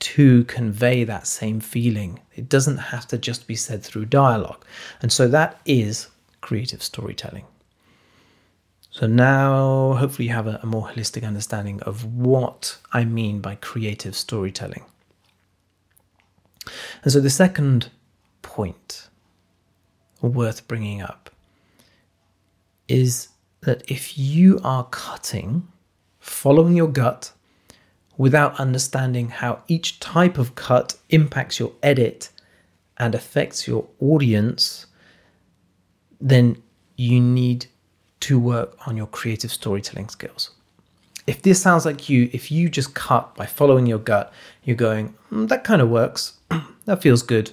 to 0.05 0.43
convey 0.43 1.03
that 1.03 1.25
same 1.25 1.59
feeling. 1.59 2.19
It 2.35 2.47
doesn't 2.47 2.77
have 2.77 3.07
to 3.07 3.17
just 3.17 3.47
be 3.47 3.55
said 3.55 3.81
through 3.81 4.05
dialogue. 4.05 4.63
And 5.01 5.11
so 5.11 5.27
that 5.29 5.59
is 5.65 6.09
creative 6.41 6.83
storytelling. 6.83 7.45
So 8.91 9.07
now, 9.07 9.93
hopefully, 9.93 10.27
you 10.27 10.33
have 10.35 10.45
a, 10.45 10.59
a 10.61 10.67
more 10.67 10.89
holistic 10.89 11.25
understanding 11.25 11.81
of 11.81 12.05
what 12.05 12.77
I 12.93 13.03
mean 13.03 13.41
by 13.41 13.55
creative 13.55 14.15
storytelling. 14.15 14.85
And 17.03 17.11
so, 17.11 17.19
the 17.19 17.31
second 17.31 17.89
point 18.43 19.09
worth 20.21 20.67
bringing 20.67 21.01
up 21.01 21.31
is 22.87 23.29
that 23.61 23.83
if 23.89 24.19
you 24.19 24.59
are 24.63 24.85
cutting, 24.85 25.67
following 26.19 26.75
your 26.77 26.87
gut, 26.87 27.33
without 28.17 28.59
understanding 28.59 29.29
how 29.29 29.61
each 29.67 29.99
type 29.99 30.37
of 30.37 30.55
cut 30.55 30.95
impacts 31.09 31.59
your 31.59 31.71
edit 31.83 32.29
and 32.97 33.13
affects 33.13 33.67
your 33.67 33.87
audience, 33.99 34.85
then 36.21 36.61
you 36.95 37.19
need 37.19 37.67
to 38.21 38.39
work 38.39 38.77
on 38.87 38.95
your 38.95 39.07
creative 39.07 39.51
storytelling 39.51 40.09
skills. 40.09 40.51
If 41.27 41.41
this 41.41 41.61
sounds 41.61 41.85
like 41.85 42.07
you, 42.07 42.29
if 42.31 42.51
you 42.51 42.69
just 42.69 42.93
cut 42.93 43.35
by 43.35 43.45
following 43.45 43.85
your 43.85 43.99
gut, 43.99 44.31
you're 44.63 44.75
going, 44.75 45.15
mm, 45.31 45.47
that 45.49 45.63
kind 45.63 45.81
of 45.81 45.89
works, 45.89 46.37
that 46.85 47.01
feels 47.01 47.21
good. 47.23 47.51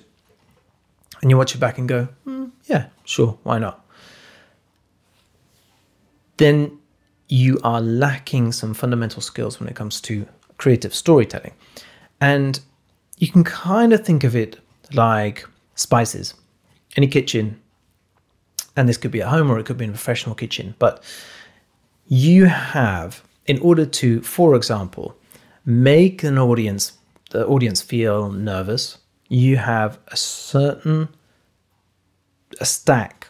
And 1.20 1.30
you 1.30 1.36
watch 1.36 1.54
it 1.54 1.58
back 1.58 1.78
and 1.78 1.88
go, 1.88 2.08
mm, 2.26 2.50
yeah, 2.66 2.86
sure, 3.04 3.38
why 3.42 3.58
not? 3.58 3.82
then 6.42 6.76
you 7.28 7.56
are 7.62 7.80
lacking 7.80 8.50
some 8.50 8.74
fundamental 8.74 9.22
skills 9.22 9.60
when 9.60 9.68
it 9.68 9.76
comes 9.76 10.00
to 10.00 10.26
creative 10.62 10.94
storytelling. 10.94 11.52
And 12.20 12.60
you 13.18 13.28
can 13.28 13.42
kind 13.42 13.92
of 13.92 14.06
think 14.06 14.22
of 14.22 14.36
it 14.36 14.60
like 14.92 15.44
spices 15.74 16.34
in 16.96 17.02
a 17.02 17.08
kitchen. 17.08 17.60
And 18.76 18.88
this 18.88 18.96
could 18.96 19.10
be 19.10 19.22
at 19.22 19.28
home 19.28 19.50
or 19.50 19.58
it 19.58 19.66
could 19.66 19.76
be 19.76 19.86
in 19.86 19.90
a 19.90 19.94
professional 19.94 20.36
kitchen. 20.36 20.76
But 20.78 21.02
you 22.06 22.44
have, 22.44 23.24
in 23.46 23.58
order 23.58 23.84
to, 23.84 24.20
for 24.22 24.54
example, 24.54 25.16
make 25.64 26.22
an 26.22 26.38
audience, 26.38 26.92
the 27.30 27.44
audience 27.44 27.82
feel 27.82 28.30
nervous, 28.30 28.98
you 29.28 29.56
have 29.56 29.98
a 30.08 30.16
certain 30.16 31.08
a 32.60 32.66
stack 32.66 33.28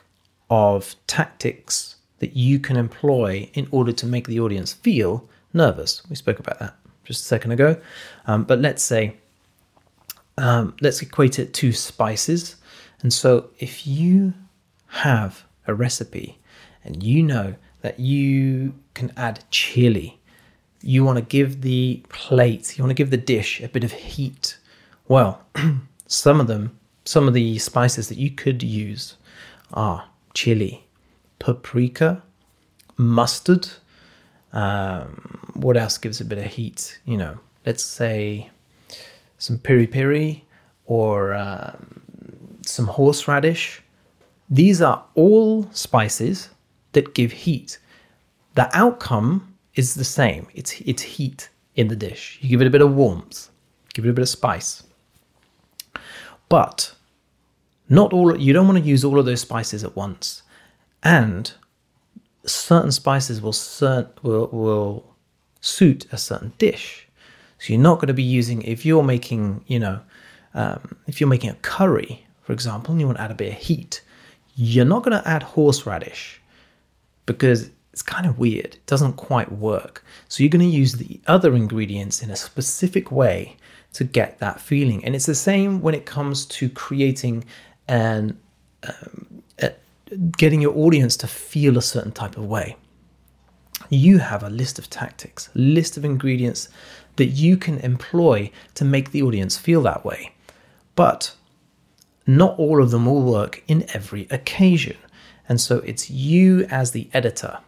of 0.51 0.97
tactics 1.07 1.97
that 2.19 2.37
you 2.37 2.59
can 2.59 2.77
employ 2.77 3.49
in 3.55 3.69
order 3.71 3.93
to 3.93 4.05
make 4.05 4.27
the 4.27 4.41
audience 4.41 4.75
feel 4.75 5.27
nervous. 5.55 6.03
We 6.11 6.17
spoke 6.17 6.41
about 6.41 6.59
that 6.59 6.75
just 7.13 7.25
a 7.25 7.29
second 7.29 7.53
ago. 7.53 7.77
Um, 8.27 8.45
but 8.45 8.59
let's 8.61 8.83
say, 8.83 9.17
um, 10.39 10.75
let's 10.81 11.03
equate 11.03 11.39
it 11.39 11.53
to 11.55 11.73
spices. 11.73 12.57
And 13.03 13.13
so 13.13 13.51
if 13.59 13.87
you 13.87 14.35
have 14.89 15.45
a 15.67 15.75
recipe 15.75 16.39
and 16.85 17.03
you 17.03 17.23
know 17.23 17.55
that 17.83 18.01
you 18.01 18.75
can 18.95 19.13
add 19.17 19.45
chili, 19.51 20.19
you 20.83 21.05
want 21.05 21.17
to 21.19 21.25
give 21.25 21.63
the 21.63 22.03
plate, 22.09 22.77
you 22.77 22.85
want 22.85 22.91
to 22.91 22.95
give 22.95 23.11
the 23.11 23.17
dish 23.17 23.61
a 23.61 23.69
bit 23.69 23.85
of 23.85 23.93
heat. 23.93 24.59
Well, 25.09 25.43
some 26.07 26.41
of 26.41 26.47
them, 26.47 26.79
some 27.05 27.29
of 27.29 27.35
the 27.35 27.59
spices 27.59 28.09
that 28.09 28.19
you 28.19 28.31
could 28.31 28.63
use 28.63 29.17
are 29.73 30.09
chili, 30.35 30.87
paprika, 31.39 32.23
mustard. 32.97 33.69
Um, 34.53 35.53
what 35.55 35.77
else 35.77 35.99
gives 35.99 36.21
a 36.21 36.25
bit 36.25 36.39
of 36.39 36.45
heat? 36.45 37.01
You 37.05 37.17
know, 37.17 37.39
let's 37.65 37.85
say 37.85 38.51
some 39.39 39.59
piri 39.59 39.87
piri 39.87 40.45
or 40.87 41.35
um, 41.35 42.61
some 42.65 42.87
horseradish. 42.87 43.83
These 44.51 44.83
are 44.83 45.05
all 45.15 45.69
spices 45.73 46.51
that 46.93 47.15
give 47.15 47.33
heat. 47.33 47.79
The 48.55 48.69
outcome 48.77 49.55
is 49.75 49.95
the 49.95 50.05
same. 50.05 50.47
It's 50.55 50.81
it's 50.83 51.03
heat 51.03 51.49
in 51.75 51.89
the 51.89 51.97
dish. 51.97 52.39
You 52.43 52.51
give 52.51 52.61
it 52.61 52.67
a 52.67 52.71
bit 52.71 52.83
of 52.83 52.95
warmth, 52.95 53.49
give 53.95 54.05
it 54.05 54.11
a 54.11 54.13
bit 54.13 54.23
of 54.23 54.29
spice. 54.29 54.83
But 56.49 56.95
not 57.89 58.13
all 58.13 58.39
you 58.39 58.53
don't 58.53 58.67
want 58.67 58.79
to 58.79 58.85
use 58.85 59.05
all 59.05 59.19
of 59.19 59.27
those 59.27 59.41
spices 59.41 59.85
at 59.85 59.97
once. 59.97 60.43
And 61.03 61.53
certain 62.45 62.93
spices 62.93 63.41
will 63.41 63.53
cert, 63.53 64.11
will 64.23 64.49
will 64.49 65.15
suit 65.61 66.07
a 66.13 66.19
certain 66.19 66.53
dish. 66.59 67.07
So 67.59 67.73
you're 67.73 67.83
not 67.83 67.97
going 67.97 68.09
to 68.09 68.15
be 68.15 68.23
using 68.23 68.63
if 68.63 68.85
you're 68.85 69.05
making, 69.05 69.65
you 69.69 69.79
know, 69.79 70.01
um, 70.55 70.97
if 71.07 71.21
you're 71.21 71.29
making 71.29 71.51
a 71.51 71.55
curry, 71.55 72.27
for 72.43 72.53
example, 72.53 72.93
and 72.93 73.01
you 73.01 73.07
want 73.07 73.19
to 73.19 73.25
add 73.25 73.31
a 73.31 73.35
bit 73.35 73.53
of 73.53 73.59
heat, 73.59 74.03
you're 74.57 74.85
not 74.85 75.05
going 75.05 75.17
to 75.21 75.29
add 75.29 75.43
horseradish 75.43 76.41
because 77.25 77.71
it's 77.93 78.03
kind 78.03 78.27
of 78.27 78.39
weird. 78.39 78.75
It 78.75 78.87
doesn't 78.87 79.15
quite 79.15 79.53
work. 79.53 80.05
So 80.29 80.43
you're 80.43 80.51
going 80.51 80.69
to 80.69 80.77
use 80.77 80.95
the 80.95 81.21
other 81.27 81.55
ingredients 81.55 82.23
in 82.23 82.31
a 82.31 82.37
specific 82.37 83.13
way 83.13 83.57
to 83.93 84.05
get 84.05 84.39
that 84.39 84.61
feeling. 84.61 85.05
And 85.05 85.15
it's 85.15 85.27
the 85.27 85.35
same 85.35 85.81
when 85.83 85.95
it 85.95 86.07
comes 86.07 86.47
to 86.47 86.69
creating 86.69 87.45
an 87.89 88.39
um, 88.83 89.42
getting 90.37 90.61
your 90.61 90.77
audience 90.77 91.17
to 91.19 91.27
feel 91.27 91.79
a 91.79 91.83
certain 91.83 92.13
type 92.13 92.37
of 92.37 92.47
way. 92.47 92.77
You 93.89 94.19
have 94.19 94.43
a 94.43 94.51
list 94.51 94.79
of 94.79 94.89
tactics, 94.89 95.51
list 95.55 95.97
of 95.97 96.05
ingredients 96.05 96.69
that 97.17 97.27
you 97.27 97.57
can 97.57 97.79
employ 97.79 98.51
to 98.75 98.85
make 98.85 99.11
the 99.11 99.23
audience 99.23 99.59
feel 99.59 99.83
that 99.83 100.05
way. 100.05 100.33
But 100.95 101.35
not 102.27 102.59
all 102.59 102.83
of 102.83 102.91
them 102.91 103.07
will 103.07 103.23
work 103.23 103.63
in 103.67 103.85
every 103.93 104.27
occasion. 104.31 104.97
And 105.49 105.61
so 105.61 105.79
it's 105.79 106.11
you 106.11 106.65
as 106.71 106.93
the 106.93 107.11
editor 107.13 107.59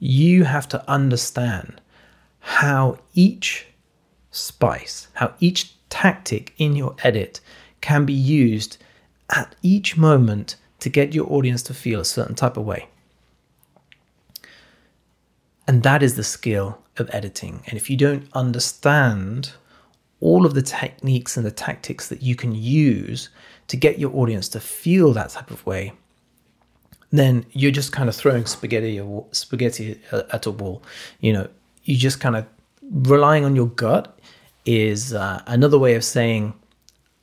you 0.00 0.44
have 0.44 0.66
to 0.66 0.90
understand 0.90 1.80
how 2.40 2.98
each 3.12 3.66
spice, 4.30 5.08
how 5.12 5.34
each 5.38 5.74
tactic 5.90 6.54
in 6.56 6.74
your 6.74 6.96
edit 7.04 7.40
can 7.82 8.06
be 8.06 8.14
used 8.14 8.78
at 9.28 9.54
each 9.62 9.96
moment 9.96 10.56
to 10.80 10.88
get 10.88 11.14
your 11.14 11.30
audience 11.32 11.62
to 11.64 11.74
feel 11.74 12.00
a 12.00 12.04
certain 12.04 12.34
type 12.34 12.56
of 12.56 12.64
way. 12.64 12.88
And 15.66 15.82
that 15.82 16.02
is 16.02 16.16
the 16.16 16.24
skill 16.24 16.78
of 16.96 17.08
editing. 17.12 17.62
And 17.66 17.76
if 17.76 17.88
you 17.88 17.96
don't 17.96 18.26
understand 18.32 19.52
all 20.20 20.44
of 20.44 20.54
the 20.54 20.62
techniques 20.62 21.36
and 21.36 21.46
the 21.46 21.50
tactics 21.50 22.08
that 22.08 22.22
you 22.22 22.34
can 22.34 22.54
use 22.54 23.28
to 23.68 23.76
get 23.76 23.98
your 23.98 24.14
audience 24.16 24.48
to 24.48 24.60
feel 24.60 25.12
that 25.12 25.30
type 25.30 25.50
of 25.50 25.64
way, 25.64 25.92
then 27.10 27.44
you're 27.52 27.70
just 27.70 27.92
kind 27.92 28.08
of 28.08 28.16
throwing 28.16 28.46
spaghetti 28.46 29.00
spaghetti 29.32 30.00
at 30.12 30.46
a 30.46 30.50
wall. 30.50 30.82
You 31.20 31.32
know, 31.32 31.48
you 31.84 31.96
just 31.96 32.20
kind 32.20 32.36
of 32.36 32.46
relying 32.90 33.44
on 33.44 33.56
your 33.56 33.68
gut 33.68 34.18
is 34.64 35.14
uh, 35.14 35.42
another 35.46 35.78
way 35.78 35.94
of 35.94 36.04
saying 36.04 36.54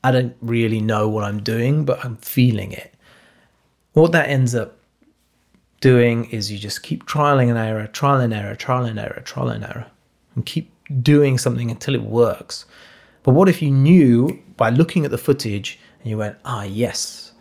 I 0.03 0.11
don't 0.11 0.35
really 0.41 0.81
know 0.81 1.07
what 1.07 1.23
I'm 1.23 1.41
doing, 1.41 1.85
but 1.85 2.03
I'm 2.03 2.17
feeling 2.17 2.71
it. 2.71 2.93
What 3.97 4.11
that 4.11 4.29
ends 4.29 4.53
up 4.53 4.77
doing 5.81 6.25
is 6.25 6.51
you 6.51 6.59
just 6.59 6.83
keep 6.83 7.07
trialing 7.07 7.49
and 7.49 7.57
error, 7.57 7.87
trial 7.87 8.21
and 8.21 8.31
error, 8.31 8.53
trial 8.53 8.85
and 8.85 8.99
error, 8.99 9.23
trial 9.25 9.49
and 9.49 9.63
error, 9.63 9.87
and 10.35 10.45
keep 10.45 10.71
doing 11.01 11.39
something 11.39 11.71
until 11.71 11.95
it 11.95 12.03
works. 12.03 12.67
But 13.23 13.31
what 13.31 13.49
if 13.49 13.59
you 13.59 13.71
knew 13.71 14.39
by 14.55 14.69
looking 14.69 15.03
at 15.03 15.09
the 15.09 15.17
footage 15.17 15.79
and 15.99 16.11
you 16.11 16.17
went, 16.19 16.37
ah, 16.45 16.61
yes, 16.61 17.31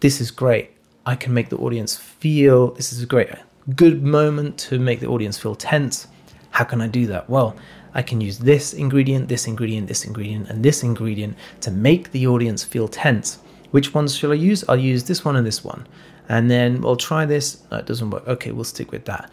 this 0.00 0.20
is 0.20 0.32
great. 0.32 0.72
I 1.06 1.14
can 1.14 1.32
make 1.32 1.48
the 1.48 1.58
audience 1.58 1.94
feel 1.96 2.72
this 2.72 2.92
is 2.92 3.04
a 3.04 3.06
great, 3.06 3.28
good 3.76 4.02
moment 4.02 4.58
to 4.66 4.80
make 4.80 4.98
the 4.98 5.06
audience 5.06 5.38
feel 5.38 5.54
tense. 5.54 6.08
How 6.50 6.64
can 6.64 6.80
I 6.80 6.88
do 6.88 7.06
that? 7.06 7.30
Well, 7.30 7.54
I 7.94 8.02
can 8.02 8.20
use 8.20 8.38
this 8.40 8.72
ingredient, 8.72 9.28
this 9.28 9.46
ingredient, 9.46 9.86
this 9.86 10.04
ingredient, 10.04 10.50
and 10.50 10.64
this 10.64 10.82
ingredient 10.82 11.36
to 11.60 11.70
make 11.70 12.10
the 12.10 12.26
audience 12.26 12.64
feel 12.64 12.88
tense. 12.88 13.38
Which 13.74 13.92
ones 13.92 14.14
shall 14.14 14.30
I 14.30 14.36
use? 14.36 14.62
I'll 14.68 14.76
use 14.76 15.02
this 15.02 15.24
one 15.24 15.34
and 15.34 15.44
this 15.44 15.64
one. 15.64 15.88
And 16.28 16.48
then 16.48 16.80
we'll 16.80 16.94
try 16.94 17.26
this. 17.26 17.60
No, 17.72 17.78
it 17.78 17.86
doesn't 17.86 18.08
work. 18.08 18.24
Okay, 18.28 18.52
we'll 18.52 18.62
stick 18.62 18.92
with 18.92 19.04
that. 19.06 19.32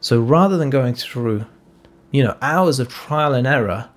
So 0.00 0.18
rather 0.18 0.56
than 0.56 0.70
going 0.70 0.94
through, 0.94 1.44
you 2.10 2.24
know, 2.24 2.34
hours 2.40 2.80
of 2.80 2.88
trial 2.88 3.34
and 3.34 3.46
error, 3.46 3.90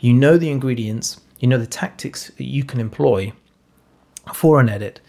you 0.00 0.12
know 0.12 0.36
the 0.36 0.50
ingredients, 0.50 1.22
you 1.40 1.48
know 1.48 1.56
the 1.56 1.66
tactics 1.66 2.28
that 2.28 2.44
you 2.44 2.62
can 2.62 2.78
employ 2.78 3.32
for 4.34 4.60
an 4.60 4.68
edit, 4.68 5.00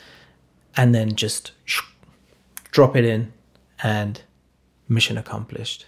and 0.78 0.95
then 0.95 1.17
just 1.17 1.52
drop 2.71 2.95
it 2.95 3.04
in 3.04 3.34
and 3.84 4.21
mission 4.88 5.17
accomplished. 5.17 5.88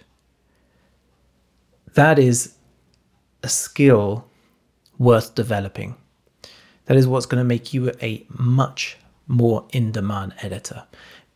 That 1.94 2.18
is 2.18 2.56
a 3.42 3.48
skill 3.48 4.28
worth 4.98 5.34
developing. 5.34 5.96
That 6.92 6.98
is 6.98 7.08
what's 7.08 7.24
going 7.24 7.42
to 7.42 7.48
make 7.48 7.72
you 7.72 7.90
a 8.02 8.22
much 8.36 8.98
more 9.26 9.64
in 9.72 9.92
demand 9.92 10.34
editor. 10.42 10.84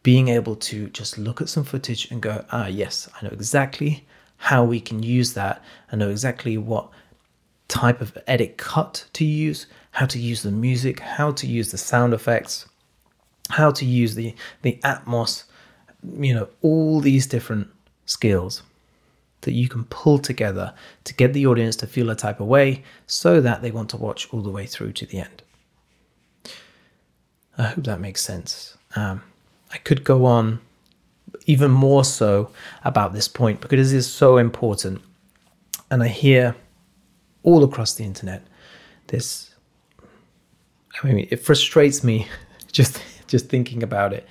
Being 0.02 0.28
able 0.28 0.54
to 0.56 0.90
just 0.90 1.16
look 1.16 1.40
at 1.40 1.48
some 1.48 1.64
footage 1.64 2.10
and 2.10 2.20
go, 2.20 2.44
ah, 2.52 2.66
yes, 2.66 3.08
I 3.14 3.24
know 3.24 3.32
exactly 3.32 4.04
how 4.36 4.64
we 4.64 4.80
can 4.80 5.02
use 5.02 5.32
that. 5.32 5.62
I 5.90 5.96
know 5.96 6.10
exactly 6.10 6.58
what 6.58 6.90
type 7.68 8.02
of 8.02 8.18
edit 8.26 8.58
cut 8.58 9.06
to 9.14 9.24
use, 9.24 9.66
how 9.92 10.04
to 10.04 10.18
use 10.18 10.42
the 10.42 10.50
music, 10.50 11.00
how 11.00 11.32
to 11.32 11.46
use 11.46 11.70
the 11.70 11.78
sound 11.78 12.12
effects, 12.12 12.68
how 13.48 13.70
to 13.70 13.86
use 13.86 14.14
the 14.14 14.34
the 14.60 14.78
Atmos, 14.84 15.44
you 16.20 16.34
know, 16.34 16.48
all 16.60 17.00
these 17.00 17.26
different 17.26 17.68
skills 18.04 18.62
that 19.40 19.52
you 19.52 19.70
can 19.70 19.84
pull 19.84 20.18
together 20.18 20.74
to 21.04 21.14
get 21.14 21.32
the 21.32 21.46
audience 21.46 21.76
to 21.76 21.86
feel 21.86 22.10
a 22.10 22.14
type 22.14 22.40
of 22.40 22.46
way 22.46 22.84
so 23.06 23.40
that 23.40 23.62
they 23.62 23.70
want 23.70 23.88
to 23.88 23.96
watch 23.96 24.28
all 24.34 24.42
the 24.42 24.50
way 24.50 24.66
through 24.66 24.92
to 24.92 25.06
the 25.06 25.20
end. 25.20 25.42
I 27.58 27.64
hope 27.64 27.84
that 27.84 28.00
makes 28.00 28.22
sense. 28.22 28.76
Um, 28.94 29.22
I 29.72 29.78
could 29.78 30.04
go 30.04 30.24
on 30.24 30.60
even 31.46 31.70
more 31.70 32.04
so 32.04 32.50
about 32.84 33.12
this 33.12 33.28
point 33.28 33.60
because 33.60 33.92
it 33.92 33.96
is 33.96 34.10
so 34.10 34.36
important. 34.36 35.00
And 35.90 36.02
I 36.02 36.08
hear 36.08 36.56
all 37.42 37.64
across 37.64 37.94
the 37.94 38.04
internet 38.04 38.42
this. 39.08 39.54
I 41.02 41.06
mean, 41.06 41.28
it 41.30 41.36
frustrates 41.36 42.02
me 42.02 42.26
just 42.72 43.00
just 43.26 43.48
thinking 43.48 43.82
about 43.82 44.12
it. 44.12 44.26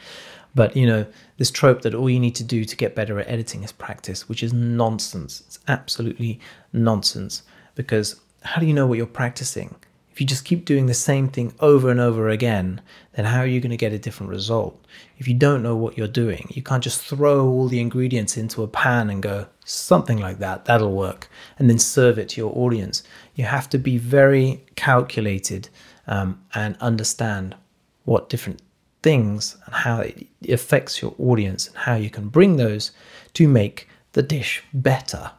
But 0.53 0.75
you 0.75 0.87
know, 0.87 1.05
this 1.37 1.51
trope 1.51 1.81
that 1.81 1.93
all 1.93 2.09
you 2.09 2.19
need 2.19 2.35
to 2.35 2.43
do 2.43 2.63
to 2.65 2.75
get 2.75 2.95
better 2.95 3.19
at 3.19 3.27
editing 3.27 3.63
is 3.63 3.71
practice, 3.71 4.29
which 4.29 4.41
is 4.43 4.53
nonsense. 4.53 5.43
It's 5.47 5.59
absolutely 5.67 6.39
nonsense 6.71 7.43
because 7.75 8.19
how 8.43 8.61
do 8.61 8.67
you 8.67 8.73
know 8.73 8.87
what 8.87 8.97
you're 8.97 9.07
practicing? 9.07 9.75
If 10.15 10.21
you 10.21 10.27
just 10.27 10.45
keep 10.45 10.63
doing 10.63 10.85
the 10.85 10.93
same 10.93 11.27
thing 11.27 11.53
over 11.59 11.89
and 11.89 11.99
over 11.99 12.29
again, 12.29 12.79
then 13.15 13.25
how 13.25 13.39
are 13.39 13.45
you 13.45 13.59
going 13.59 13.71
to 13.71 13.75
get 13.75 13.91
a 13.91 13.99
different 13.99 14.29
result? 14.29 14.81
If 15.17 15.27
you 15.27 15.33
don't 15.33 15.61
know 15.61 15.75
what 15.75 15.97
you're 15.97 16.07
doing, 16.07 16.47
you 16.51 16.63
can't 16.63 16.81
just 16.81 17.01
throw 17.01 17.45
all 17.45 17.67
the 17.67 17.81
ingredients 17.81 18.37
into 18.37 18.63
a 18.63 18.67
pan 18.69 19.09
and 19.09 19.21
go, 19.21 19.47
something 19.65 20.17
like 20.17 20.39
that, 20.39 20.63
that'll 20.63 20.95
work, 20.95 21.29
and 21.59 21.69
then 21.69 21.79
serve 21.79 22.17
it 22.17 22.29
to 22.29 22.39
your 22.39 22.57
audience. 22.57 23.03
You 23.33 23.43
have 23.43 23.69
to 23.71 23.77
be 23.77 23.97
very 23.97 24.63
calculated 24.77 25.67
um, 26.07 26.41
and 26.53 26.77
understand 26.79 27.57
what 28.05 28.29
different 28.29 28.61
things 29.03 29.57
and 29.65 29.75
how 29.75 29.99
it 29.99 30.27
affects 30.47 31.01
your 31.01 31.13
audience 31.19 31.67
and 31.67 31.75
how 31.75 31.95
you 31.95 32.09
can 32.09 32.29
bring 32.29 32.55
those 32.55 32.91
to 33.33 33.49
make 33.49 33.89
the 34.13 34.23
dish 34.23 34.63
better. 34.73 35.31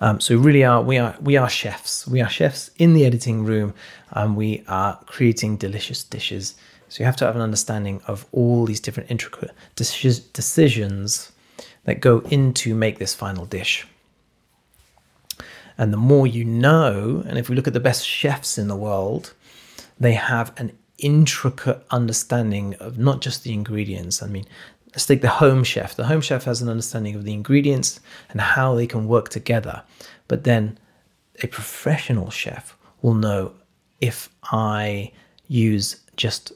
Um, 0.00 0.20
so 0.20 0.36
really 0.36 0.64
are 0.64 0.82
we 0.82 0.98
are 0.98 1.16
we 1.20 1.36
are 1.36 1.48
chefs. 1.48 2.06
We 2.06 2.20
are 2.20 2.28
chefs 2.28 2.70
in 2.76 2.94
the 2.94 3.04
editing 3.04 3.44
room 3.44 3.74
and 4.10 4.36
we 4.36 4.64
are 4.68 4.98
creating 5.06 5.56
delicious 5.56 6.02
dishes. 6.02 6.54
So 6.88 7.02
you 7.02 7.06
have 7.06 7.16
to 7.16 7.24
have 7.24 7.36
an 7.36 7.42
understanding 7.42 8.02
of 8.06 8.26
all 8.32 8.66
these 8.66 8.80
different 8.80 9.10
intricate 9.10 9.52
decisions 9.76 11.30
that 11.84 12.00
go 12.00 12.18
into 12.30 12.74
make 12.74 12.98
this 12.98 13.14
final 13.14 13.46
dish. 13.46 13.86
And 15.78 15.92
the 15.92 15.96
more 15.96 16.26
you 16.26 16.44
know, 16.44 17.22
and 17.26 17.38
if 17.38 17.48
we 17.48 17.54
look 17.54 17.66
at 17.66 17.72
the 17.72 17.80
best 17.80 18.06
chefs 18.06 18.58
in 18.58 18.68
the 18.68 18.76
world, 18.76 19.32
they 19.98 20.12
have 20.12 20.52
an 20.58 20.76
intricate 20.98 21.84
understanding 21.90 22.74
of 22.74 22.98
not 22.98 23.20
just 23.20 23.44
the 23.44 23.54
ingredients. 23.54 24.22
I 24.22 24.26
mean, 24.26 24.46
let's 24.92 25.06
take 25.06 25.22
the 25.22 25.28
home 25.28 25.64
chef. 25.64 25.94
The 25.94 26.06
home 26.06 26.20
chef 26.20 26.44
has 26.44 26.62
an 26.62 26.68
understanding 26.68 27.14
of 27.14 27.24
the 27.24 27.32
ingredients 27.32 28.00
and 28.30 28.40
how 28.40 28.74
they 28.74 28.86
can 28.86 29.06
work 29.06 29.28
together. 29.28 29.82
But 30.28 30.44
then 30.44 30.78
a 31.42 31.46
professional 31.46 32.30
chef 32.30 32.76
will 33.02 33.14
know 33.14 33.54
if 34.00 34.28
I 34.44 35.12
use 35.48 36.00
just 36.16 36.52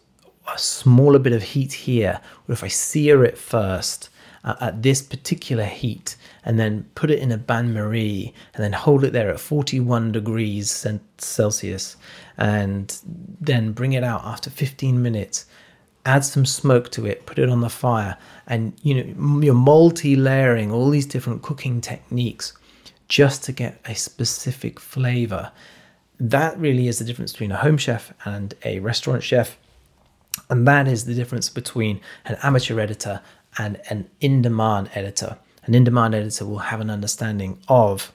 a 0.53 0.59
smaller 0.59 1.19
bit 1.19 1.33
of 1.33 1.43
heat 1.43 1.73
here, 1.73 2.21
or 2.49 2.53
if 2.53 2.63
I 2.63 2.69
sear 2.69 3.25
it 3.25 3.39
first 3.39 4.11
uh, 4.45 4.57
at 4.61 4.83
this 4.83 5.03
particular 5.03 5.65
heat 5.65 6.17
and 6.45 6.59
then 6.59 6.89
put 6.95 7.11
it 7.11 7.19
in 7.19 7.33
a 7.33 7.39
bain 7.39 7.73
marie 7.73 8.33
and 8.55 8.63
then 8.63 8.73
hold 8.73 9.05
it 9.05 9.13
there 9.13 9.31
at 9.31 9.41
41 9.41 10.13
degrees 10.13 10.87
Celsius 11.19 11.97
and 12.37 12.99
then 13.41 13.73
bring 13.73 13.95
it 13.95 14.05
out 14.05 14.23
after 14.25 14.51
15 14.51 15.03
minutes 15.03 15.47
add 16.07 16.25
some 16.25 16.45
smoke 16.45 16.91
to 16.91 17.07
it 17.07 17.25
put 17.27 17.39
it 17.39 17.49
on 17.49 17.61
the 17.61 17.71
fire 17.71 18.17
and 18.47 18.75
you 18.83 18.95
know 18.95 19.41
you're 19.41 19.55
multi-layering 19.55 20.71
all 20.71 20.91
these 20.91 21.07
different 21.07 21.43
cooking 21.43 21.81
techniques 21.81 22.53
just 23.09 23.45
to 23.45 23.53
get 23.53 23.81
a 23.87 23.95
specific 23.95 24.79
flavor 24.79 25.51
that 26.21 26.59
really 26.59 26.89
is 26.89 26.99
the 26.99 27.05
difference 27.05 27.33
between 27.33 27.53
a 27.53 27.57
home 27.57 27.79
chef 27.79 28.13
and 28.25 28.55
a 28.65 28.79
restaurant 28.81 29.23
chef 29.23 29.59
and 30.51 30.67
that 30.67 30.89
is 30.89 31.05
the 31.05 31.15
difference 31.15 31.49
between 31.49 32.01
an 32.25 32.37
amateur 32.43 32.79
editor 32.81 33.21
and 33.59 33.81
an 33.91 34.09
in 34.21 34.43
demand 34.43 34.91
editor. 34.95 35.39
An 35.65 35.75
in 35.75 35.85
demand 35.85 36.15
editor 36.15 36.45
will 36.45 36.59
have 36.59 36.81
an 36.81 36.91
understanding 36.91 37.59
of 37.69 38.13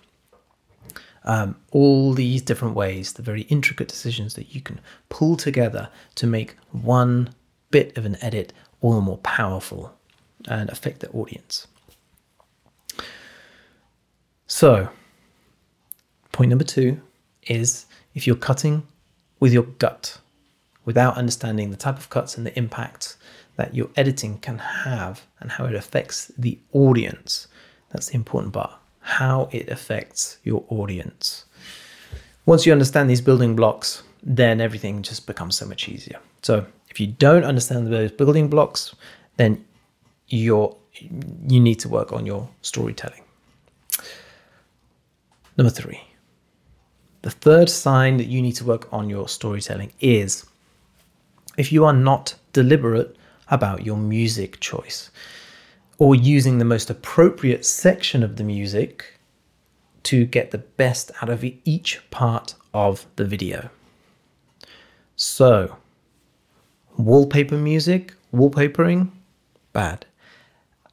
um, 1.23 1.55
all 1.71 2.13
these 2.13 2.41
different 2.41 2.75
ways, 2.75 3.13
the 3.13 3.21
very 3.21 3.41
intricate 3.43 3.87
decisions 3.87 4.35
that 4.35 4.53
you 4.53 4.61
can 4.61 4.79
pull 5.09 5.35
together 5.35 5.89
to 6.15 6.27
make 6.27 6.55
one 6.71 7.33
bit 7.71 7.97
of 7.97 8.05
an 8.05 8.17
edit 8.21 8.53
all 8.81 8.93
the 8.93 9.01
more 9.01 9.17
powerful 9.17 9.93
and 10.47 10.69
affect 10.69 10.99
the 10.99 11.09
audience. 11.09 11.67
So, 14.47 14.89
point 16.31 16.49
number 16.49 16.63
two 16.63 17.01
is 17.43 17.85
if 18.15 18.25
you're 18.25 18.35
cutting 18.35 18.87
with 19.39 19.53
your 19.53 19.63
gut 19.63 20.19
without 20.85 21.17
understanding 21.17 21.71
the 21.71 21.77
type 21.77 21.97
of 21.97 22.09
cuts 22.09 22.35
and 22.35 22.45
the 22.45 22.57
impact 22.57 23.15
that 23.57 23.75
your 23.75 23.89
editing 23.95 24.37
can 24.39 24.57
have 24.57 25.21
and 25.39 25.51
how 25.51 25.65
it 25.65 25.75
affects 25.75 26.31
the 26.37 26.57
audience. 26.71 27.47
That's 27.91 28.07
the 28.07 28.15
important 28.15 28.53
part. 28.53 28.71
How 29.01 29.49
it 29.51 29.69
affects 29.69 30.39
your 30.43 30.63
audience. 30.69 31.45
Once 32.45 32.65
you 32.65 32.71
understand 32.71 33.09
these 33.09 33.21
building 33.21 33.55
blocks, 33.55 34.01
then 34.23 34.61
everything 34.61 35.03
just 35.03 35.27
becomes 35.27 35.55
so 35.55 35.65
much 35.65 35.87
easier. 35.87 36.19
So 36.41 36.65
if 36.89 36.99
you 36.99 37.07
don't 37.07 37.43
understand 37.43 37.87
those 37.87 38.11
building 38.11 38.47
blocks, 38.47 38.95
then 39.37 39.65
you're 40.27 40.75
you 41.47 41.59
need 41.59 41.79
to 41.79 41.89
work 41.89 42.11
on 42.11 42.25
your 42.25 42.49
storytelling. 42.61 43.21
Number 45.57 45.69
three. 45.69 46.01
The 47.21 47.31
third 47.31 47.69
sign 47.69 48.17
that 48.17 48.27
you 48.27 48.41
need 48.41 48.53
to 48.53 48.63
work 48.63 48.91
on 48.93 49.09
your 49.09 49.27
storytelling 49.27 49.91
is 49.99 50.45
if 51.57 51.71
you 51.71 51.83
are 51.85 51.93
not 51.93 52.35
deliberate 52.53 53.15
about 53.49 53.85
your 53.85 53.97
music 53.97 54.59
choice 54.59 55.09
or 55.97 56.15
using 56.15 56.57
the 56.57 56.65
most 56.65 56.89
appropriate 56.89 57.65
section 57.65 58.23
of 58.23 58.37
the 58.37 58.43
music 58.43 59.19
to 60.03 60.25
get 60.25 60.51
the 60.51 60.57
best 60.57 61.11
out 61.21 61.29
of 61.29 61.43
each 61.65 61.99
part 62.09 62.55
of 62.73 63.05
the 63.17 63.25
video. 63.25 63.69
So, 65.17 65.75
wallpaper 66.97 67.57
music, 67.57 68.13
wallpapering, 68.33 69.11
bad. 69.73 70.05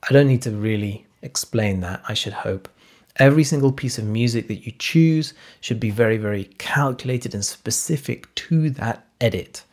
I 0.09 0.13
don't 0.13 0.29
need 0.29 0.43
to 0.43 0.51
really 0.51 1.07
explain 1.23 1.81
that, 1.81 2.03
I 2.09 2.15
should 2.15 2.33
hope. 2.33 2.69
Every 3.17 3.45
single 3.45 3.73
piece 3.73 3.99
of 3.99 4.05
music 4.05 4.49
that 4.49 4.67
you 4.67 4.73
choose 4.79 5.35
should 5.61 5.81
be 5.81 5.91
very, 5.91 6.19
very 6.19 6.45
calculated 6.59 7.35
and 7.35 7.45
specific 7.45 8.33
to 8.37 8.71
that 8.71 9.07
edit. 9.21 9.65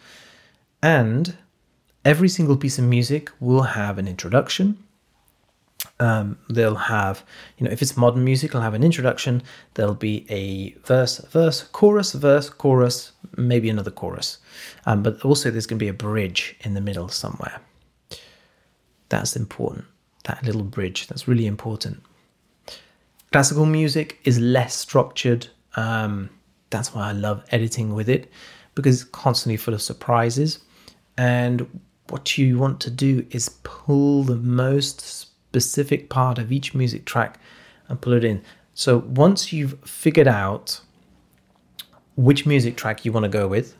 And 0.81 1.37
every 2.05 2.29
single 2.29 2.57
piece 2.57 2.79
of 2.79 2.85
music 2.85 3.29
will 3.39 3.63
have 3.63 3.97
an 3.97 4.07
introduction. 4.07 4.82
Um, 6.03 6.37
they'll 6.49 6.75
have, 6.75 7.23
you 7.57 7.65
know, 7.65 7.71
if 7.71 7.81
it's 7.81 7.95
modern 7.95 8.25
music, 8.25 8.49
it'll 8.49 8.59
have 8.59 8.73
an 8.73 8.83
introduction. 8.83 9.41
There'll 9.75 9.93
be 9.93 10.25
a 10.29 10.77
verse, 10.85 11.19
verse, 11.19 11.63
chorus, 11.63 12.11
verse, 12.11 12.49
chorus, 12.49 13.13
maybe 13.37 13.69
another 13.69 13.89
chorus. 13.89 14.39
Um, 14.85 15.01
but 15.01 15.21
also, 15.21 15.49
there's 15.49 15.65
going 15.65 15.79
to 15.79 15.85
be 15.85 15.87
a 15.87 15.93
bridge 15.93 16.57
in 16.59 16.73
the 16.73 16.81
middle 16.81 17.07
somewhere. 17.07 17.61
That's 19.07 19.37
important. 19.37 19.85
That 20.25 20.43
little 20.43 20.63
bridge, 20.63 21.07
that's 21.07 21.25
really 21.25 21.45
important. 21.45 22.03
Classical 23.31 23.65
music 23.65 24.19
is 24.25 24.39
less 24.39 24.75
structured. 24.75 25.47
Um, 25.77 26.29
that's 26.69 26.93
why 26.93 27.07
I 27.09 27.11
love 27.13 27.45
editing 27.51 27.93
with 27.93 28.09
it 28.09 28.29
because 28.75 29.01
it's 29.01 29.09
constantly 29.11 29.55
full 29.55 29.73
of 29.73 29.81
surprises. 29.81 30.59
And 31.17 31.79
what 32.09 32.37
you 32.37 32.59
want 32.59 32.81
to 32.81 32.89
do 32.89 33.25
is 33.31 33.47
pull 33.63 34.23
the 34.23 34.35
most 34.35 35.32
specific 35.53 36.09
part 36.09 36.39
of 36.39 36.51
each 36.51 36.73
music 36.73 37.05
track 37.05 37.39
and 37.87 38.01
pull 38.01 38.13
it 38.13 38.23
in. 38.23 38.41
So 38.73 38.97
once 38.97 39.53
you've 39.53 39.77
figured 39.81 40.27
out 40.27 40.81
which 42.15 42.47
music 42.47 42.75
track 42.75 43.05
you 43.05 43.11
want 43.11 43.25
to 43.25 43.29
go 43.29 43.47
with, 43.47 43.75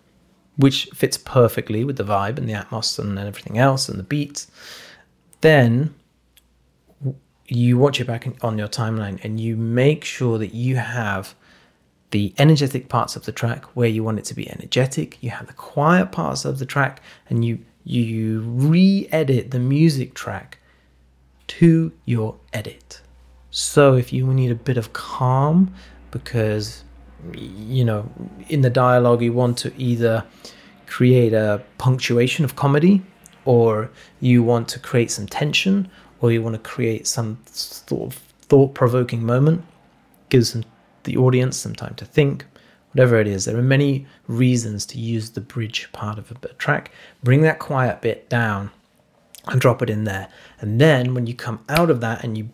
which 0.56 0.86
fits 0.94 1.18
perfectly 1.18 1.84
with 1.84 1.98
the 1.98 2.04
vibe 2.04 2.38
and 2.38 2.48
the 2.48 2.54
atmos 2.54 3.00
and 3.00 3.18
everything 3.18 3.58
else 3.58 3.90
and 3.90 3.98
the 3.98 4.04
beats, 4.04 4.52
then 5.42 5.96
you 7.48 7.76
watch 7.80 8.00
it 8.00 8.06
back 8.06 8.28
on 8.44 8.60
your 8.60 8.68
timeline 8.68 9.20
and 9.24 9.40
you 9.40 9.56
make 9.56 10.04
sure 10.04 10.38
that 10.38 10.54
you 10.54 10.76
have 10.76 11.34
the 12.12 12.36
energetic 12.38 12.88
parts 12.88 13.16
of 13.16 13.26
the 13.26 13.32
track 13.32 13.66
where 13.76 13.90
you 13.90 14.04
want 14.04 14.20
it 14.20 14.26
to 14.26 14.36
be 14.36 14.48
energetic, 14.52 15.18
you 15.24 15.32
have 15.32 15.48
the 15.48 15.54
quiet 15.54 16.12
parts 16.12 16.46
of 16.46 16.60
the 16.60 16.66
track, 16.66 17.02
and 17.28 17.44
you 17.44 17.58
you 17.84 18.42
re-edit 18.42 19.50
the 19.50 19.60
music 19.60 20.14
track 20.14 20.60
to 21.60 21.92
your 22.06 22.36
edit. 22.52 23.02
So 23.52 23.96
if 23.96 24.12
you 24.12 24.34
need 24.34 24.52
a 24.52 24.56
bit 24.56 24.78
of 24.78 24.94
calm 24.94 25.74
because 26.12 26.84
you 27.34 27.86
know 27.86 28.10
in 28.50 28.62
the 28.62 28.70
dialogue 28.70 29.22
you 29.22 29.32
want 29.32 29.58
to 29.58 29.72
either 29.78 30.26
create 30.88 31.34
a 31.34 31.64
punctuation 31.78 32.44
of 32.44 32.56
comedy 32.56 33.02
or 33.46 33.90
you 34.20 34.44
want 34.44 34.68
to 34.68 34.80
create 34.80 35.12
some 35.12 35.28
tension 35.28 35.90
or 36.22 36.32
you 36.32 36.42
want 36.42 36.56
to 36.56 36.70
create 36.70 37.06
some 37.08 37.38
sort 37.46 38.14
of 38.14 38.20
thought-provoking 38.50 39.24
moment 39.24 39.64
gives 40.30 40.58
the 41.04 41.18
audience 41.18 41.58
some 41.58 41.76
time 41.76 41.94
to 41.96 42.06
think 42.06 42.46
whatever 42.92 43.20
it 43.20 43.28
is. 43.28 43.46
There 43.46 43.58
are 43.58 43.62
many 43.78 44.06
reasons 44.28 44.86
to 44.88 45.00
use 45.00 45.32
the 45.32 45.42
bridge 45.42 45.90
part 45.92 46.18
of 46.18 46.32
a 46.32 46.36
track. 46.54 46.92
Bring 47.24 47.42
that 47.42 47.60
quiet 47.60 48.02
bit 48.02 48.30
down 48.30 48.72
and 49.48 49.60
drop 49.60 49.82
it 49.82 49.90
in 49.90 50.04
there. 50.04 50.30
And 50.60 50.80
then 50.80 51.14
when 51.14 51.28
you 51.28 51.34
come 51.34 51.64
out 51.70 51.90
of 51.90 52.02
that 52.02 52.24
and 52.24 52.38
you 52.38 52.50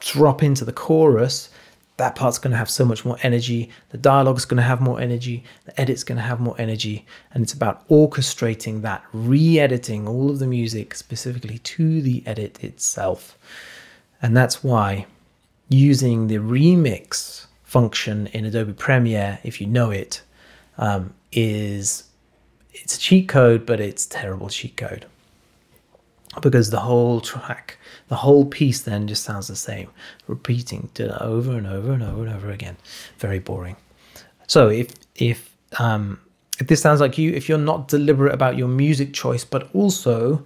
drop 0.00 0.42
into 0.42 0.64
the 0.64 0.72
chorus, 0.72 1.50
that 1.96 2.14
part's 2.14 2.38
going 2.38 2.50
to 2.50 2.58
have 2.58 2.68
so 2.68 2.84
much 2.84 3.04
more 3.04 3.16
energy. 3.22 3.70
The 3.88 3.98
dialogue's 3.98 4.44
going 4.44 4.58
to 4.58 4.62
have 4.62 4.82
more 4.82 5.00
energy. 5.00 5.44
The 5.64 5.80
edit's 5.80 6.04
going 6.04 6.16
to 6.16 6.22
have 6.22 6.40
more 6.40 6.54
energy. 6.58 7.06
And 7.32 7.42
it's 7.42 7.54
about 7.54 7.88
orchestrating 7.88 8.82
that, 8.82 9.02
re 9.12 9.58
editing 9.58 10.06
all 10.06 10.28
of 10.28 10.38
the 10.38 10.46
music 10.46 10.94
specifically 10.94 11.58
to 11.58 12.02
the 12.02 12.22
edit 12.26 12.62
itself. 12.62 13.38
And 14.20 14.36
that's 14.36 14.62
why 14.62 15.06
using 15.68 16.26
the 16.26 16.36
remix 16.36 17.46
function 17.64 18.26
in 18.28 18.44
Adobe 18.44 18.74
Premiere, 18.74 19.38
if 19.42 19.60
you 19.60 19.66
know 19.66 19.90
it, 19.90 20.20
um, 20.76 21.14
is 21.32 22.04
it's 22.74 22.96
a 22.96 23.00
cheat 23.00 23.28
code, 23.28 23.64
but 23.64 23.80
it's 23.80 24.04
terrible 24.04 24.50
cheat 24.50 24.76
code 24.76 25.06
because 26.42 26.70
the 26.70 26.80
whole 26.80 27.20
track, 27.20 27.78
the 28.08 28.16
whole 28.16 28.44
piece 28.44 28.82
then 28.82 29.06
just 29.06 29.24
sounds 29.24 29.48
the 29.48 29.56
same, 29.56 29.88
repeating 30.26 30.90
over 31.20 31.56
and 31.56 31.66
over 31.66 31.92
and 31.92 32.02
over 32.02 32.24
and 32.24 32.34
over 32.34 32.50
again. 32.50 32.76
Very 33.18 33.38
boring. 33.38 33.76
So 34.46 34.68
if 34.68 34.90
if 35.14 35.56
um, 35.78 36.20
if 36.58 36.68
this 36.68 36.80
sounds 36.80 37.00
like 37.00 37.18
you, 37.18 37.32
if 37.32 37.48
you're 37.48 37.58
not 37.58 37.88
deliberate 37.88 38.34
about 38.34 38.56
your 38.56 38.68
music 38.68 39.12
choice, 39.12 39.44
but 39.44 39.68
also 39.74 40.44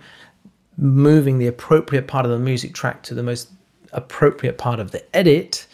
moving 0.76 1.38
the 1.38 1.46
appropriate 1.46 2.06
part 2.06 2.24
of 2.24 2.30
the 2.30 2.38
music 2.38 2.74
track 2.74 3.02
to 3.04 3.14
the 3.14 3.22
most 3.22 3.50
appropriate 3.92 4.58
part 4.58 4.80
of 4.80 4.90
the 4.90 5.16
edit, 5.16 5.66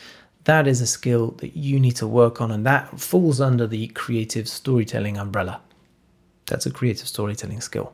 that 0.44 0.66
is 0.66 0.80
a 0.80 0.86
skill 0.86 1.32
that 1.38 1.56
you 1.56 1.78
need 1.78 1.96
to 1.96 2.06
work 2.06 2.40
on, 2.40 2.50
and 2.50 2.66
that 2.66 2.98
falls 2.98 3.40
under 3.40 3.66
the 3.66 3.88
creative 3.88 4.48
storytelling 4.48 5.16
umbrella. 5.16 5.60
That's 6.46 6.66
a 6.66 6.70
creative 6.70 7.08
storytelling 7.08 7.60
skill. 7.60 7.92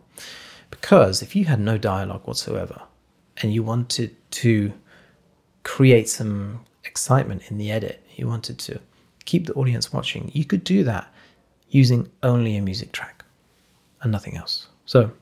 Because 0.73 1.21
if 1.23 1.37
you 1.37 1.45
had 1.45 1.61
no 1.61 1.77
dialogue 1.77 2.27
whatsoever 2.27 2.81
and 3.37 3.53
you 3.53 3.63
wanted 3.63 4.17
to 4.33 4.73
create 5.65 6.09
some 6.09 6.65
excitement 6.85 7.43
in 7.51 7.59
the 7.59 7.71
edit, 7.71 8.03
you 8.17 8.27
wanted 8.27 8.59
to 8.61 8.81
keep 9.27 9.47
the 9.47 9.53
audience 9.53 9.93
watching, 9.93 10.31
you 10.35 10.47
could 10.47 10.65
do 10.65 10.83
that 10.85 11.13
using 11.69 12.11
only 12.23 12.57
a 12.57 12.63
music 12.63 12.91
track 12.91 13.23
and 14.01 14.11
nothing 14.11 14.37
else. 14.37 14.69
So 14.87 15.13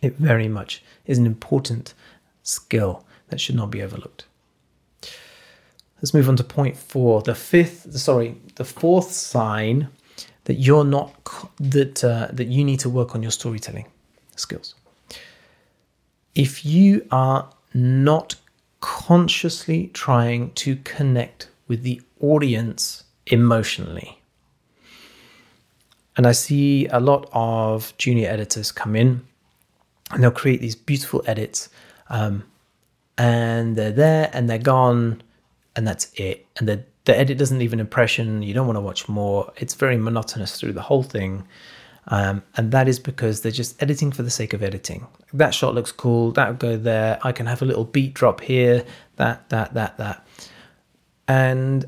it 0.00 0.16
very 0.16 0.48
much 0.48 0.82
is 1.04 1.18
an 1.18 1.26
important 1.26 1.92
skill 2.42 3.04
that 3.28 3.40
should 3.40 3.56
not 3.56 3.70
be 3.70 3.82
overlooked. 3.82 4.24
Let's 5.96 6.14
move 6.14 6.30
on 6.30 6.36
to 6.36 6.44
point 6.44 6.78
four. 6.78 7.20
The 7.20 7.34
fifth, 7.34 7.92
sorry, 7.98 8.36
the 8.54 8.64
fourth 8.64 9.12
sign 9.12 9.88
that 10.44 10.54
you're 10.54 10.84
not 10.84 11.14
that 11.60 12.02
uh, 12.02 12.28
that 12.32 12.48
you 12.48 12.64
need 12.64 12.80
to 12.80 12.88
work 12.88 13.14
on 13.14 13.22
your 13.22 13.32
storytelling 13.32 13.84
skills. 14.40 14.74
If 16.34 16.64
you 16.64 17.06
are 17.10 17.50
not 17.74 18.36
consciously 18.80 19.90
trying 19.92 20.52
to 20.52 20.76
connect 20.76 21.48
with 21.68 21.82
the 21.82 22.00
audience 22.20 23.04
emotionally, 23.26 24.20
and 26.16 26.26
I 26.26 26.32
see 26.32 26.86
a 26.88 27.00
lot 27.00 27.28
of 27.32 27.92
junior 27.98 28.28
editors 28.28 28.72
come 28.72 28.96
in 28.96 29.24
and 30.10 30.22
they'll 30.22 30.30
create 30.30 30.60
these 30.60 30.74
beautiful 30.74 31.22
edits, 31.26 31.68
um, 32.08 32.44
and 33.16 33.76
they're 33.76 33.92
there 33.92 34.30
and 34.32 34.48
they're 34.48 34.58
gone 34.58 35.22
and 35.76 35.86
that's 35.86 36.10
it. 36.14 36.46
And 36.56 36.68
the 36.68 36.84
the 37.04 37.18
edit 37.18 37.38
doesn't 37.38 37.58
leave 37.58 37.72
an 37.72 37.80
impression. 37.80 38.42
You 38.42 38.54
don't 38.54 38.66
want 38.66 38.76
to 38.76 38.80
watch 38.80 39.08
more. 39.08 39.52
It's 39.56 39.74
very 39.74 39.96
monotonous 39.96 40.60
through 40.60 40.74
the 40.74 40.82
whole 40.82 41.02
thing. 41.02 41.46
Um, 42.06 42.42
and 42.56 42.72
that 42.72 42.88
is 42.88 42.98
because 42.98 43.42
they're 43.42 43.52
just 43.52 43.80
editing 43.82 44.10
for 44.10 44.22
the 44.22 44.30
sake 44.30 44.52
of 44.52 44.62
editing. 44.62 45.06
That 45.32 45.54
shot 45.54 45.74
looks 45.74 45.92
cool. 45.92 46.32
That 46.32 46.48
would 46.48 46.58
go 46.58 46.76
there. 46.76 47.18
I 47.22 47.32
can 47.32 47.46
have 47.46 47.62
a 47.62 47.64
little 47.64 47.84
beat 47.84 48.14
drop 48.14 48.40
here. 48.40 48.84
That, 49.16 49.48
that, 49.50 49.74
that, 49.74 49.98
that. 49.98 50.26
And 51.28 51.86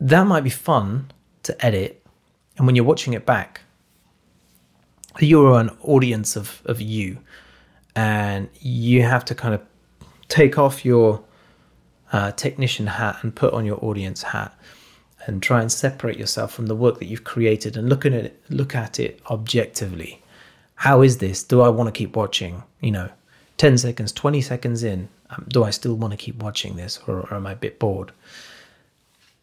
that 0.00 0.26
might 0.26 0.44
be 0.44 0.50
fun 0.50 1.10
to 1.42 1.64
edit. 1.64 2.04
And 2.56 2.66
when 2.66 2.76
you're 2.76 2.84
watching 2.84 3.12
it 3.12 3.26
back, 3.26 3.60
you're 5.20 5.58
an 5.58 5.70
audience 5.82 6.36
of, 6.36 6.62
of 6.64 6.80
you. 6.80 7.18
And 7.94 8.48
you 8.60 9.02
have 9.02 9.24
to 9.26 9.34
kind 9.34 9.54
of 9.54 9.60
take 10.28 10.56
off 10.56 10.84
your 10.84 11.22
uh, 12.12 12.32
technician 12.32 12.86
hat 12.86 13.18
and 13.22 13.34
put 13.34 13.52
on 13.52 13.66
your 13.66 13.82
audience 13.84 14.22
hat 14.22 14.56
and 15.26 15.42
try 15.42 15.60
and 15.60 15.70
separate 15.70 16.18
yourself 16.18 16.52
from 16.52 16.66
the 16.66 16.74
work 16.74 16.98
that 16.98 17.06
you've 17.06 17.24
created 17.24 17.76
and 17.76 17.88
look 17.88 18.04
at 18.04 18.12
it 18.12 18.40
look 18.48 18.74
at 18.74 18.98
it 18.98 19.20
objectively. 19.30 20.22
How 20.74 21.02
is 21.02 21.18
this? 21.18 21.42
Do 21.44 21.60
i 21.60 21.68
want 21.68 21.88
to 21.88 21.98
keep 21.98 22.16
watching? 22.16 22.62
You 22.80 22.92
know 22.92 23.10
10 23.58 23.78
seconds 23.78 24.12
20 24.12 24.40
seconds 24.40 24.82
in 24.82 25.08
um, 25.30 25.46
do 25.48 25.62
i 25.62 25.70
still 25.70 25.94
want 25.94 26.12
to 26.12 26.16
keep 26.16 26.36
watching 26.42 26.76
this 26.76 26.98
or, 27.06 27.20
or 27.20 27.34
am 27.34 27.46
i 27.46 27.52
a 27.52 27.56
bit 27.56 27.78
bored? 27.78 28.12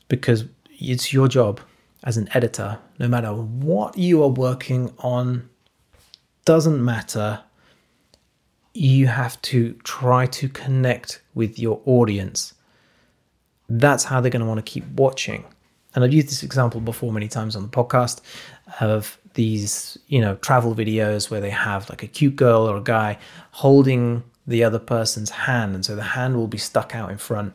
Because 0.08 0.46
it's 0.68 1.14
your 1.14 1.28
job 1.28 1.60
as 2.04 2.18
an 2.18 2.30
editor 2.34 2.80
no 2.98 3.08
matter 3.08 3.34
what 3.34 3.98
you 3.98 4.24
are 4.24 4.30
working 4.30 4.94
on 5.00 5.50
doesn't 6.50 6.84
matter. 6.84 7.42
You 8.74 9.06
have 9.06 9.40
to 9.44 9.74
try 9.84 10.26
to 10.26 10.50
connect 10.50 11.22
with 11.36 11.60
your 11.60 11.80
audience. 11.86 12.56
That's 13.70 14.06
how 14.06 14.20
they're 14.20 14.32
going 14.32 14.42
to 14.42 14.48
want 14.48 14.58
to 14.66 14.72
keep 14.72 14.88
watching. 14.88 15.46
And 15.96 16.04
I've 16.04 16.14
used 16.14 16.28
this 16.28 16.44
example 16.44 16.82
before 16.82 17.12
many 17.12 17.28
times 17.28 17.56
on 17.56 17.64
the 17.64 17.70
podcast 17.70 18.22
of 18.80 19.20
these, 19.34 19.98
you 20.08 20.22
know, 20.22 20.36
travel 20.36 20.76
videos 20.76 21.30
where 21.30 21.42
they 21.42 21.50
have 21.50 21.90
like 21.90 22.04
a 22.04 22.08
cute 22.08 22.36
girl 22.36 22.70
or 22.70 22.78
a 22.78 22.82
guy 22.84 23.18
holding 23.52 24.24
the 24.48 24.64
other 24.64 24.80
person's 24.80 25.30
hand, 25.30 25.76
and 25.76 25.86
so 25.86 25.96
the 25.96 26.02
hand 26.02 26.36
will 26.36 26.48
be 26.48 26.58
stuck 26.58 26.96
out 26.96 27.12
in 27.12 27.18
front 27.18 27.54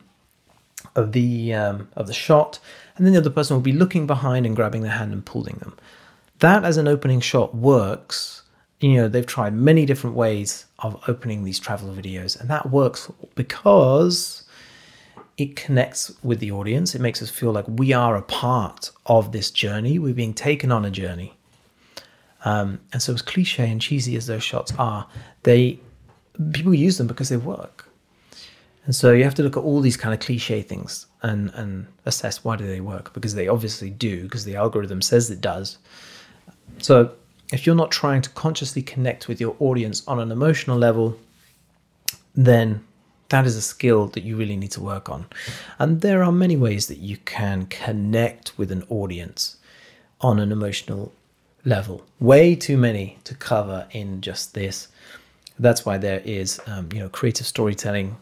of 0.95 1.11
the 1.11 1.53
um, 1.53 1.89
of 1.95 2.07
the 2.07 2.13
shot, 2.13 2.59
and 2.95 3.05
then 3.05 3.13
the 3.13 3.19
other 3.19 3.29
person 3.29 3.55
will 3.55 3.61
be 3.61 3.73
looking 3.73 4.07
behind 4.07 4.45
and 4.45 4.55
grabbing 4.55 4.81
the 4.81 4.89
hand 4.89 5.11
and 5.11 5.25
pulling 5.25 5.55
them. 5.57 5.75
That 6.39 6.63
as 6.63 6.77
an 6.77 6.87
opening 6.87 7.19
shot 7.19 7.53
works. 7.53 8.41
You 8.81 8.95
know, 8.95 9.07
they've 9.07 9.25
tried 9.25 9.53
many 9.53 9.85
different 9.85 10.17
ways 10.17 10.65
of 10.79 11.01
opening 11.07 11.43
these 11.43 11.59
travel 11.59 11.93
videos, 11.93 12.39
and 12.39 12.49
that 12.49 12.69
works 12.69 13.11
because 13.35 14.44
it 15.37 15.55
connects 15.55 16.11
with 16.23 16.39
the 16.39 16.51
audience. 16.51 16.95
It 16.95 17.01
makes 17.01 17.21
us 17.21 17.29
feel 17.29 17.51
like 17.51 17.65
we 17.67 17.93
are 17.93 18.15
a 18.15 18.21
part 18.21 18.91
of 19.05 19.31
this 19.31 19.51
journey. 19.51 19.99
We're 19.99 20.13
being 20.13 20.33
taken 20.33 20.71
on 20.71 20.85
a 20.85 20.91
journey. 20.91 21.33
Um, 22.45 22.79
and 22.93 23.01
so, 23.01 23.13
as 23.13 23.21
cliche 23.21 23.69
and 23.69 23.81
cheesy 23.81 24.15
as 24.15 24.27
those 24.27 24.43
shots 24.43 24.71
are, 24.77 25.07
they 25.43 25.79
people 26.53 26.73
use 26.73 26.97
them 26.97 27.07
because 27.07 27.29
they 27.29 27.37
work. 27.37 27.89
And 28.85 28.95
so 28.95 29.13
you 29.13 29.23
have 29.23 29.33
to 29.35 29.43
look 29.43 29.57
at 29.57 29.63
all 29.63 29.81
these 29.81 29.97
kind 29.97 30.13
of 30.13 30.19
cliche 30.19 30.61
things 30.61 31.07
and 31.23 31.49
and 31.55 31.87
assess 32.05 32.43
why 32.43 32.55
do 32.55 32.67
they 32.67 32.81
work 32.81 33.13
because 33.13 33.33
they 33.33 33.47
obviously 33.47 33.89
do 33.89 34.23
because 34.23 34.45
the 34.45 34.55
algorithm 34.55 35.01
says 35.01 35.29
it 35.31 35.41
does. 35.41 35.79
So 36.77 37.11
if 37.51 37.65
you're 37.65 37.75
not 37.75 37.91
trying 37.91 38.21
to 38.21 38.29
consciously 38.31 38.81
connect 38.81 39.27
with 39.27 39.41
your 39.41 39.55
audience 39.59 40.07
on 40.07 40.19
an 40.19 40.31
emotional 40.31 40.77
level, 40.77 41.17
then 42.35 42.83
that 43.29 43.45
is 43.45 43.55
a 43.55 43.61
skill 43.61 44.07
that 44.07 44.23
you 44.23 44.35
really 44.35 44.55
need 44.55 44.71
to 44.71 44.81
work 44.81 45.09
on. 45.09 45.25
And 45.79 46.01
there 46.01 46.23
are 46.23 46.31
many 46.31 46.55
ways 46.55 46.87
that 46.87 46.99
you 46.99 47.17
can 47.17 47.65
connect 47.65 48.57
with 48.57 48.71
an 48.71 48.83
audience 48.89 49.57
on 50.21 50.39
an 50.39 50.51
emotional 50.51 51.11
level. 51.63 52.03
Way 52.19 52.55
too 52.55 52.77
many 52.77 53.17
to 53.23 53.33
cover 53.35 53.87
in 53.91 54.21
just 54.21 54.53
this. 54.53 54.87
That's 55.57 55.85
why 55.85 55.97
there 55.97 56.21
is, 56.23 56.59
um, 56.67 56.89
you 56.93 56.99
know, 56.99 57.09
creative 57.09 57.47
storytelling 57.47 58.17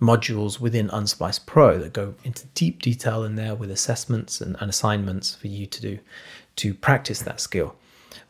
modules 0.00 0.58
within 0.58 0.88
Unsplice 0.88 1.44
Pro 1.46 1.78
that 1.78 1.92
go 1.92 2.14
into 2.24 2.46
deep 2.54 2.82
detail 2.82 3.22
in 3.22 3.36
there 3.36 3.54
with 3.54 3.70
assessments 3.70 4.40
and, 4.40 4.56
and 4.60 4.68
assignments 4.68 5.34
for 5.36 5.46
you 5.46 5.66
to 5.66 5.80
do 5.80 5.98
to 6.56 6.74
practice 6.74 7.20
that 7.22 7.40
skill. 7.40 7.76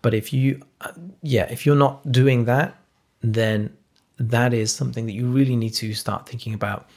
But 0.02 0.12
if 0.12 0.32
you, 0.32 0.62
uh, 0.80 0.92
yeah, 1.22 1.50
if 1.50 1.64
you're 1.64 1.74
not 1.74 2.12
doing 2.12 2.44
that, 2.44 2.76
then 3.22 3.74
that 4.30 4.54
is 4.54 4.72
something 4.72 5.06
that 5.06 5.12
you 5.12 5.28
really 5.28 5.56
need 5.56 5.74
to 5.74 5.94
start 5.94 6.28
thinking 6.28 6.54
about 6.54 6.88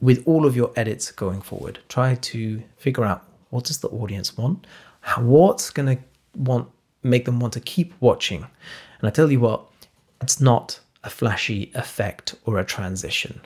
with 0.00 0.22
all 0.26 0.46
of 0.46 0.56
your 0.56 0.72
edits 0.76 1.10
going 1.10 1.40
forward. 1.40 1.78
Try 1.88 2.14
to 2.14 2.62
figure 2.76 3.04
out 3.04 3.24
what 3.50 3.64
does 3.64 3.78
the 3.78 3.88
audience 3.88 4.36
want, 4.36 4.66
How, 5.00 5.22
what's 5.22 5.70
going 5.70 5.96
to 5.96 6.02
want 6.36 6.68
make 7.02 7.24
them 7.24 7.40
want 7.40 7.54
to 7.54 7.60
keep 7.60 7.94
watching. 8.00 8.42
And 8.42 9.08
I 9.08 9.10
tell 9.10 9.30
you 9.30 9.40
what, 9.40 9.64
it's 10.20 10.40
not 10.40 10.80
a 11.02 11.10
flashy 11.10 11.72
effect 11.74 12.34
or 12.44 12.58
a 12.58 12.64
transition 12.64 13.40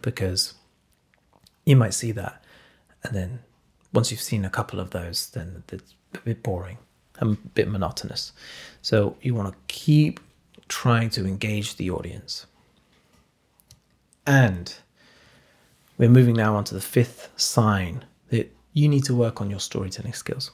because 0.00 0.54
you 1.66 1.76
might 1.76 1.94
see 1.94 2.12
that 2.12 2.44
and 3.02 3.14
then 3.14 3.40
once 3.92 4.10
you've 4.10 4.20
seen 4.20 4.44
a 4.44 4.50
couple 4.50 4.78
of 4.78 4.90
those 4.90 5.30
then 5.30 5.64
it's 5.72 5.94
a 6.14 6.18
bit 6.18 6.42
boring 6.44 6.78
and 7.18 7.36
a 7.36 7.48
bit 7.48 7.68
monotonous. 7.68 8.32
So 8.82 9.16
you 9.22 9.34
want 9.34 9.52
to 9.52 9.58
keep 9.66 10.20
trying 10.68 11.10
to 11.10 11.26
engage 11.26 11.76
the 11.76 11.90
audience. 11.90 12.46
And 14.26 14.74
we're 15.98 16.10
moving 16.10 16.36
now 16.36 16.56
on 16.56 16.64
to 16.64 16.74
the 16.74 16.80
fifth 16.80 17.30
sign 17.36 18.04
that 18.28 18.54
you 18.72 18.88
need 18.88 19.04
to 19.04 19.14
work 19.14 19.40
on 19.40 19.50
your 19.50 19.60
storytelling 19.60 20.12
skills. 20.12 20.50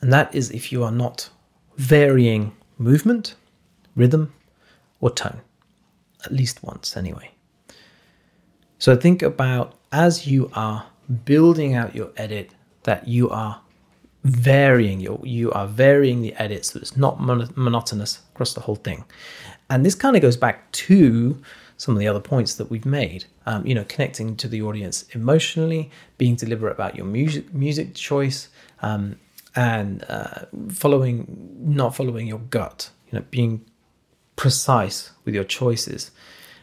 And 0.00 0.12
that 0.12 0.34
is 0.34 0.50
if 0.50 0.70
you 0.70 0.84
are 0.84 0.92
not 0.92 1.30
varying 1.76 2.56
movement, 2.78 3.34
rhythm, 3.96 4.32
or 5.00 5.10
tone, 5.10 5.40
at 6.24 6.32
least 6.32 6.62
once 6.62 6.96
anyway. 6.96 7.30
So 8.78 8.96
think 8.96 9.22
about 9.22 9.74
as 9.90 10.26
you 10.26 10.50
are 10.54 10.86
building 11.24 11.74
out 11.74 11.94
your 11.94 12.10
edit 12.16 12.50
that 12.84 13.08
you 13.08 13.30
are 13.30 13.60
varying 14.24 15.00
your 15.00 15.20
you 15.22 15.50
are 15.52 15.66
varying 15.66 16.20
the 16.20 16.34
edit 16.34 16.64
so 16.66 16.78
it's 16.78 16.96
not 16.96 17.20
mon- 17.20 17.50
monotonous 17.54 18.20
across 18.34 18.52
the 18.52 18.60
whole 18.60 18.74
thing 18.74 19.04
and 19.70 19.84
this 19.84 19.94
kind 19.94 20.16
of 20.16 20.22
goes 20.22 20.36
back 20.36 20.70
to 20.72 21.40
some 21.76 21.94
of 21.94 22.00
the 22.00 22.08
other 22.08 22.20
points 22.20 22.54
that 22.54 22.70
we've 22.70 22.84
made. 22.84 23.24
Um, 23.46 23.66
you 23.66 23.74
know, 23.74 23.84
connecting 23.84 24.36
to 24.36 24.48
the 24.48 24.60
audience 24.62 25.04
emotionally, 25.12 25.90
being 26.18 26.34
deliberate 26.34 26.72
about 26.72 26.96
your 26.96 27.06
music 27.06 27.54
music 27.54 27.94
choice, 27.94 28.48
um, 28.82 29.16
and 29.54 30.04
uh, 30.08 30.46
following 30.70 31.26
not 31.60 31.94
following 31.94 32.26
your 32.26 32.40
gut. 32.40 32.90
You 33.10 33.18
know, 33.18 33.24
being 33.30 33.64
precise 34.36 35.12
with 35.24 35.34
your 35.34 35.44
choices. 35.44 36.10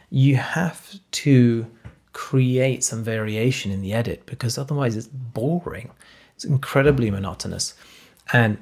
You 0.10 0.36
have 0.36 0.96
to 1.12 1.66
create 2.14 2.84
some 2.84 3.04
variation 3.04 3.72
in 3.72 3.82
the 3.82 3.94
edit 3.94 4.26
because 4.26 4.58
otherwise 4.58 4.96
it's 4.96 5.08
boring. 5.08 5.92
It's 6.36 6.46
incredibly 6.46 7.10
monotonous, 7.10 7.74
and 8.34 8.58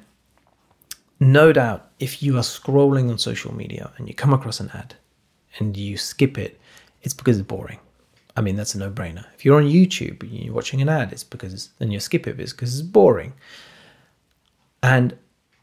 no 1.20 1.52
doubt 1.52 1.90
if 2.04 2.22
you 2.22 2.36
are 2.36 2.42
scrolling 2.42 3.10
on 3.10 3.18
social 3.18 3.54
media 3.54 3.90
and 3.96 4.06
you 4.06 4.14
come 4.14 4.34
across 4.34 4.60
an 4.60 4.70
ad 4.74 4.94
and 5.58 5.74
you 5.74 5.96
skip 5.96 6.36
it, 6.36 6.60
it's 7.02 7.14
because 7.14 7.38
it's 7.38 7.48
boring. 7.48 7.78
I 8.36 8.42
mean, 8.42 8.56
that's 8.56 8.74
a 8.74 8.78
no 8.78 8.90
brainer. 8.90 9.24
If 9.34 9.44
you're 9.44 9.56
on 9.56 9.64
YouTube 9.78 10.20
and 10.22 10.32
you're 10.32 10.54
watching 10.54 10.82
an 10.82 10.90
ad, 10.90 11.12
it's 11.12 11.24
because, 11.24 11.70
and 11.80 11.92
you 11.94 12.00
skip 12.00 12.26
it, 12.26 12.38
it's 12.38 12.52
because 12.52 12.78
it's 12.78 12.86
boring. 12.86 13.32
And 14.82 15.16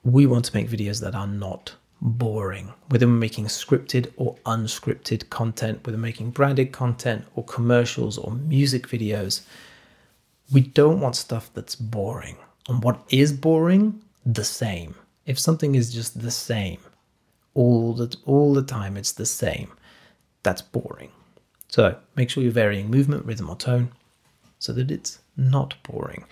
we 0.04 0.26
want 0.26 0.46
to 0.46 0.56
make 0.56 0.68
videos 0.68 1.00
that 1.02 1.14
are 1.14 1.28
not 1.28 1.76
boring, 2.02 2.74
whether 2.90 3.06
we're 3.06 3.14
making 3.14 3.46
scripted 3.46 4.12
or 4.18 4.36
unscripted 4.48 5.30
content, 5.30 5.86
whether 5.86 5.98
we're 5.98 6.02
making 6.02 6.32
branded 6.32 6.72
content 6.72 7.24
or 7.36 7.44
commercials 7.46 8.18
or 8.18 8.32
music 8.32 8.88
videos. 8.88 9.42
we 10.52 10.62
don't 10.62 11.00
want 11.00 11.16
stuff 11.16 11.52
that's 11.54 11.76
boring. 11.76 12.36
And 12.68 12.84
what 12.84 13.04
is 13.10 13.32
boring? 13.32 14.02
The 14.26 14.44
same. 14.44 14.96
If 15.26 15.40
something 15.40 15.76
is 15.76 15.94
just 15.94 16.22
the 16.22 16.32
same 16.32 16.80
all 17.54 17.94
the 17.94 18.16
all 18.26 18.54
the 18.54 18.64
time, 18.64 18.98
it's 18.98 19.12
the 19.12 19.26
same. 19.26 19.72
That's 20.44 20.62
boring. 20.62 21.12
So 21.68 21.98
make 22.16 22.30
sure 22.30 22.44
you're 22.44 22.52
varying 22.52 22.90
movement, 22.90 23.26
rhythm, 23.26 23.50
or 23.50 23.56
tone 23.56 23.92
so 24.60 24.74
that 24.74 24.92
it's 24.92 25.20
not 25.38 25.76
boring. 25.84 26.26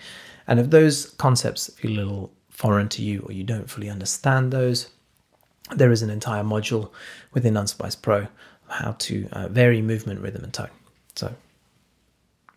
And 0.46 0.60
if 0.60 0.70
those 0.70 1.10
concepts 1.10 1.72
feel 1.74 1.92
a 1.92 2.00
little 2.00 2.32
foreign 2.50 2.88
to 2.90 3.02
you 3.02 3.24
or 3.26 3.32
you 3.32 3.44
don't 3.44 3.70
fully 3.70 3.88
understand 3.88 4.52
those, 4.52 4.90
there 5.74 5.92
is 5.92 6.02
an 6.02 6.10
entire 6.10 6.42
module 6.42 6.90
within 7.32 7.54
Unsplice 7.54 8.00
Pro 8.00 8.26
how 8.68 8.92
to 8.98 9.28
uh, 9.32 9.48
vary 9.48 9.82
movement, 9.82 10.20
rhythm, 10.20 10.44
and 10.44 10.52
tone. 10.52 10.70
So 11.16 11.34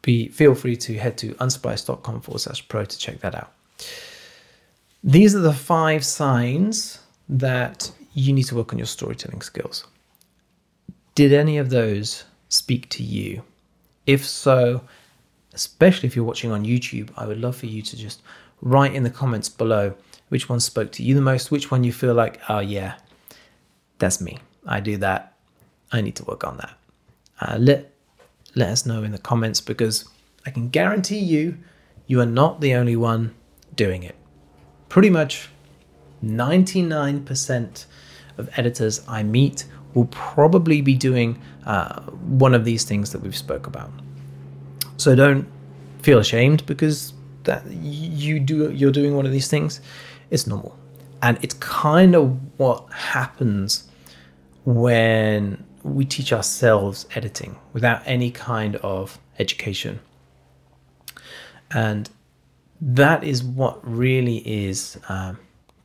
be 0.02 0.28
feel 0.28 0.56
free 0.56 0.76
to 0.78 0.98
head 0.98 1.17
to 1.19 1.34
unsplice.com 1.36 2.22
forward 2.22 2.39
slash 2.39 2.67
pro 2.67 2.86
to 2.86 2.98
check 2.98 3.19
that 3.22 3.36
out. 3.36 3.52
These 5.04 5.36
are 5.36 5.39
the 5.39 5.54
five 5.54 6.06
signs 6.06 7.00
that 7.28 7.92
you 8.13 8.32
need 8.32 8.44
to 8.44 8.56
work 8.56 8.72
on 8.72 8.80
your 8.80 8.86
storytelling 8.86 9.42
skills. 9.42 9.86
Did 11.16 11.34
any 11.34 11.58
of 11.58 11.70
those 11.70 12.24
speak 12.48 12.89
to 12.89 13.04
you? 13.04 13.44
If 14.06 14.26
so, 14.26 14.84
especially 15.54 16.08
if 16.08 16.16
you're 16.16 16.26
watching 16.26 16.52
on 16.52 16.66
YouTube, 16.66 17.10
I 17.18 17.26
would 17.26 17.39
love 17.39 17.56
for 17.58 17.66
you 17.66 17.82
to 17.82 17.98
just 17.98 18.22
write 18.62 18.96
in 18.96 19.04
the 19.04 19.10
comments 19.10 19.50
below 19.50 19.94
which 20.30 20.48
one 20.48 20.60
spoke 20.60 20.92
to 20.94 21.04
you 21.04 21.16
the 21.16 21.22
most, 21.22 21.52
which 21.52 21.70
one 21.70 21.84
you 21.84 21.92
feel 21.92 22.13
like, 22.13 22.39
oh 22.50 22.60
yeah, 22.60 22.96
that's 24.00 24.22
me. 24.22 24.39
I 24.66 24.80
do 24.80 24.98
that. 24.98 25.34
I 25.92 26.02
need 26.02 26.16
to 26.16 26.24
work 26.24 26.44
on 26.46 26.58
that. 26.58 26.78
Uh, 27.42 27.58
let 27.60 27.92
let 28.56 28.70
us 28.70 28.86
know 28.86 29.04
in 29.04 29.12
the 29.12 29.18
comments 29.18 29.60
because 29.60 30.06
I 30.46 30.50
can 30.50 30.70
guarantee 30.70 31.20
you, 31.20 31.58
you 32.08 32.22
are 32.22 32.26
not 32.26 32.62
the 32.62 32.74
only 32.76 32.96
one 32.96 33.36
doing 33.76 34.04
it. 34.04 34.16
Pretty 34.93 35.10
much 35.10 35.49
99% 36.23 37.86
of 38.38 38.47
editors 38.56 39.01
I 39.08 39.23
meet 39.23 39.65
will 39.95 40.06
probably 40.06 40.82
be 40.82 40.93
doing 40.93 41.41
uh, 41.65 42.01
one 42.01 42.53
of 42.53 42.63
these 42.63 42.84
things 42.84 43.12
that 43.12 43.19
we've 43.23 43.36
spoke 43.36 43.65
about. 43.65 43.89
So 44.97 45.15
don't 45.15 45.47
feel 46.03 46.19
ashamed 46.19 46.63
because 46.67 47.13
that 47.45 47.65
you 47.71 48.39
do 48.39 48.71
you're 48.71 48.91
doing 48.91 49.15
one 49.15 49.25
of 49.25 49.32
these 49.32 49.47
things. 49.47 49.82
It's 50.29 50.45
normal, 50.45 50.77
and 51.23 51.39
it's 51.41 51.56
kind 51.56 52.13
of 52.13 52.38
what 52.60 52.86
happens 52.93 53.89
when 54.63 55.65
we 55.82 56.06
teach 56.06 56.32
ourselves 56.32 57.08
editing 57.15 57.56
without 57.73 58.03
any 58.06 58.29
kind 58.29 58.75
of 58.75 59.17
education. 59.39 60.01
And 61.71 62.12
that 62.86 63.24
is 63.24 63.41
what 63.43 63.80
really 63.89 64.38
is 64.39 65.00
um, 65.08 65.39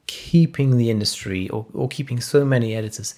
keeping 0.09 0.77
the 0.77 0.91
industry 0.91 1.49
or, 1.51 1.65
or 1.73 1.87
keeping 1.87 2.21
so 2.21 2.45
many 2.45 2.75
editors 2.75 3.15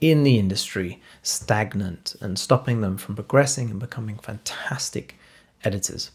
in 0.00 0.22
the 0.22 0.38
industry 0.38 1.00
stagnant 1.22 2.14
and 2.20 2.38
stopping 2.38 2.80
them 2.80 2.96
from 2.96 3.16
progressing 3.16 3.70
and 3.70 3.80
becoming 3.80 4.18
fantastic 4.18 5.16
editors. 5.64 6.12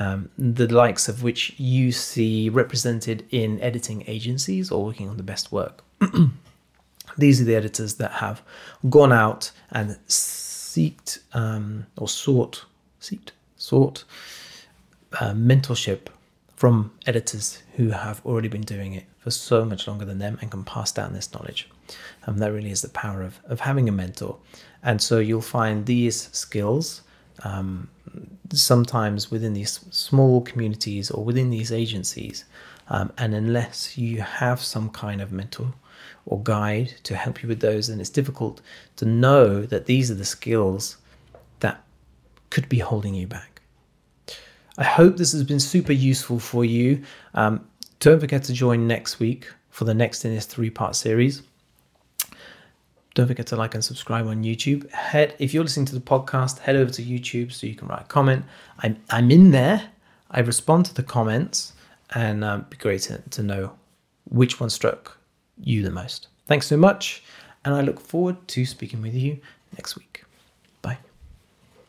Um, 0.00 0.30
the 0.36 0.66
likes 0.66 1.08
of 1.08 1.22
which 1.22 1.54
you 1.58 1.92
see 1.92 2.48
represented 2.48 3.26
in 3.30 3.60
editing 3.60 4.02
agencies 4.08 4.72
or 4.72 4.84
working 4.84 5.08
on 5.08 5.18
the 5.18 5.22
best 5.22 5.52
work. 5.52 5.84
These 7.18 7.40
are 7.40 7.44
the 7.44 7.54
editors 7.54 7.94
that 7.96 8.12
have 8.12 8.42
gone 8.88 9.12
out 9.12 9.52
and 9.70 9.98
seeked 10.08 11.20
um, 11.32 11.86
or 11.96 12.08
sought, 12.08 12.64
sought 13.56 14.04
uh, 15.20 15.32
mentorship 15.32 16.08
from 16.60 16.92
editors 17.06 17.62
who 17.76 17.88
have 17.88 18.20
already 18.26 18.46
been 18.46 18.60
doing 18.60 18.92
it 18.92 19.04
for 19.18 19.30
so 19.30 19.64
much 19.64 19.88
longer 19.88 20.04
than 20.04 20.18
them 20.18 20.36
and 20.42 20.50
can 20.50 20.62
pass 20.62 20.92
down 20.92 21.14
this 21.14 21.32
knowledge. 21.32 21.66
And 22.26 22.38
that 22.38 22.52
really 22.52 22.70
is 22.70 22.82
the 22.82 22.90
power 22.90 23.22
of, 23.22 23.40
of 23.46 23.60
having 23.60 23.88
a 23.88 23.92
mentor. 23.92 24.36
And 24.82 25.00
so 25.00 25.20
you'll 25.20 25.40
find 25.40 25.86
these 25.86 26.28
skills 26.32 27.00
um, 27.44 27.88
sometimes 28.52 29.30
within 29.30 29.54
these 29.54 29.80
small 29.90 30.42
communities 30.42 31.10
or 31.10 31.24
within 31.24 31.48
these 31.48 31.72
agencies. 31.72 32.44
Um, 32.88 33.10
and 33.16 33.32
unless 33.32 33.96
you 33.96 34.20
have 34.20 34.60
some 34.60 34.90
kind 34.90 35.22
of 35.22 35.32
mentor 35.32 35.72
or 36.26 36.42
guide 36.42 36.92
to 37.04 37.16
help 37.16 37.42
you 37.42 37.48
with 37.48 37.60
those, 37.60 37.86
then 37.86 38.00
it's 38.00 38.10
difficult 38.10 38.60
to 38.96 39.06
know 39.06 39.62
that 39.62 39.86
these 39.86 40.10
are 40.10 40.14
the 40.14 40.26
skills 40.26 40.98
that 41.60 41.82
could 42.50 42.68
be 42.68 42.80
holding 42.80 43.14
you 43.14 43.26
back. 43.26 43.49
I 44.80 44.84
hope 44.84 45.18
this 45.18 45.32
has 45.32 45.44
been 45.44 45.60
super 45.60 45.92
useful 45.92 46.38
for 46.38 46.64
you. 46.64 47.02
Um, 47.34 47.66
don't 47.98 48.18
forget 48.18 48.42
to 48.44 48.54
join 48.54 48.86
next 48.86 49.20
week 49.20 49.46
for 49.68 49.84
the 49.84 49.92
next 49.92 50.24
in 50.24 50.34
this 50.34 50.46
three 50.46 50.70
part 50.70 50.96
series. 50.96 51.42
Don't 53.14 53.26
forget 53.26 53.46
to 53.48 53.56
like 53.56 53.74
and 53.74 53.84
subscribe 53.84 54.26
on 54.26 54.42
YouTube. 54.42 54.90
Head 54.90 55.36
if 55.38 55.52
you're 55.52 55.64
listening 55.64 55.84
to 55.86 55.94
the 55.94 56.00
podcast, 56.00 56.60
head 56.60 56.76
over 56.76 56.90
to 56.92 57.02
YouTube 57.02 57.52
so 57.52 57.66
you 57.66 57.74
can 57.74 57.88
write 57.88 58.00
a 58.00 58.04
comment. 58.04 58.46
I'm 58.78 58.96
I'm 59.10 59.30
in 59.30 59.50
there. 59.50 59.90
I 60.30 60.40
respond 60.40 60.86
to 60.86 60.94
the 60.94 61.02
comments, 61.02 61.74
and 62.14 62.42
um, 62.42 62.64
be 62.70 62.78
great 62.78 63.02
to, 63.02 63.18
to 63.18 63.42
know 63.42 63.72
which 64.30 64.60
one 64.60 64.70
struck 64.70 65.18
you 65.58 65.82
the 65.82 65.90
most. 65.90 66.28
Thanks 66.46 66.66
so 66.66 66.78
much, 66.78 67.22
and 67.66 67.74
I 67.74 67.82
look 67.82 68.00
forward 68.00 68.48
to 68.48 68.64
speaking 68.64 69.02
with 69.02 69.14
you 69.14 69.40
next 69.76 69.96
week. 69.96 70.24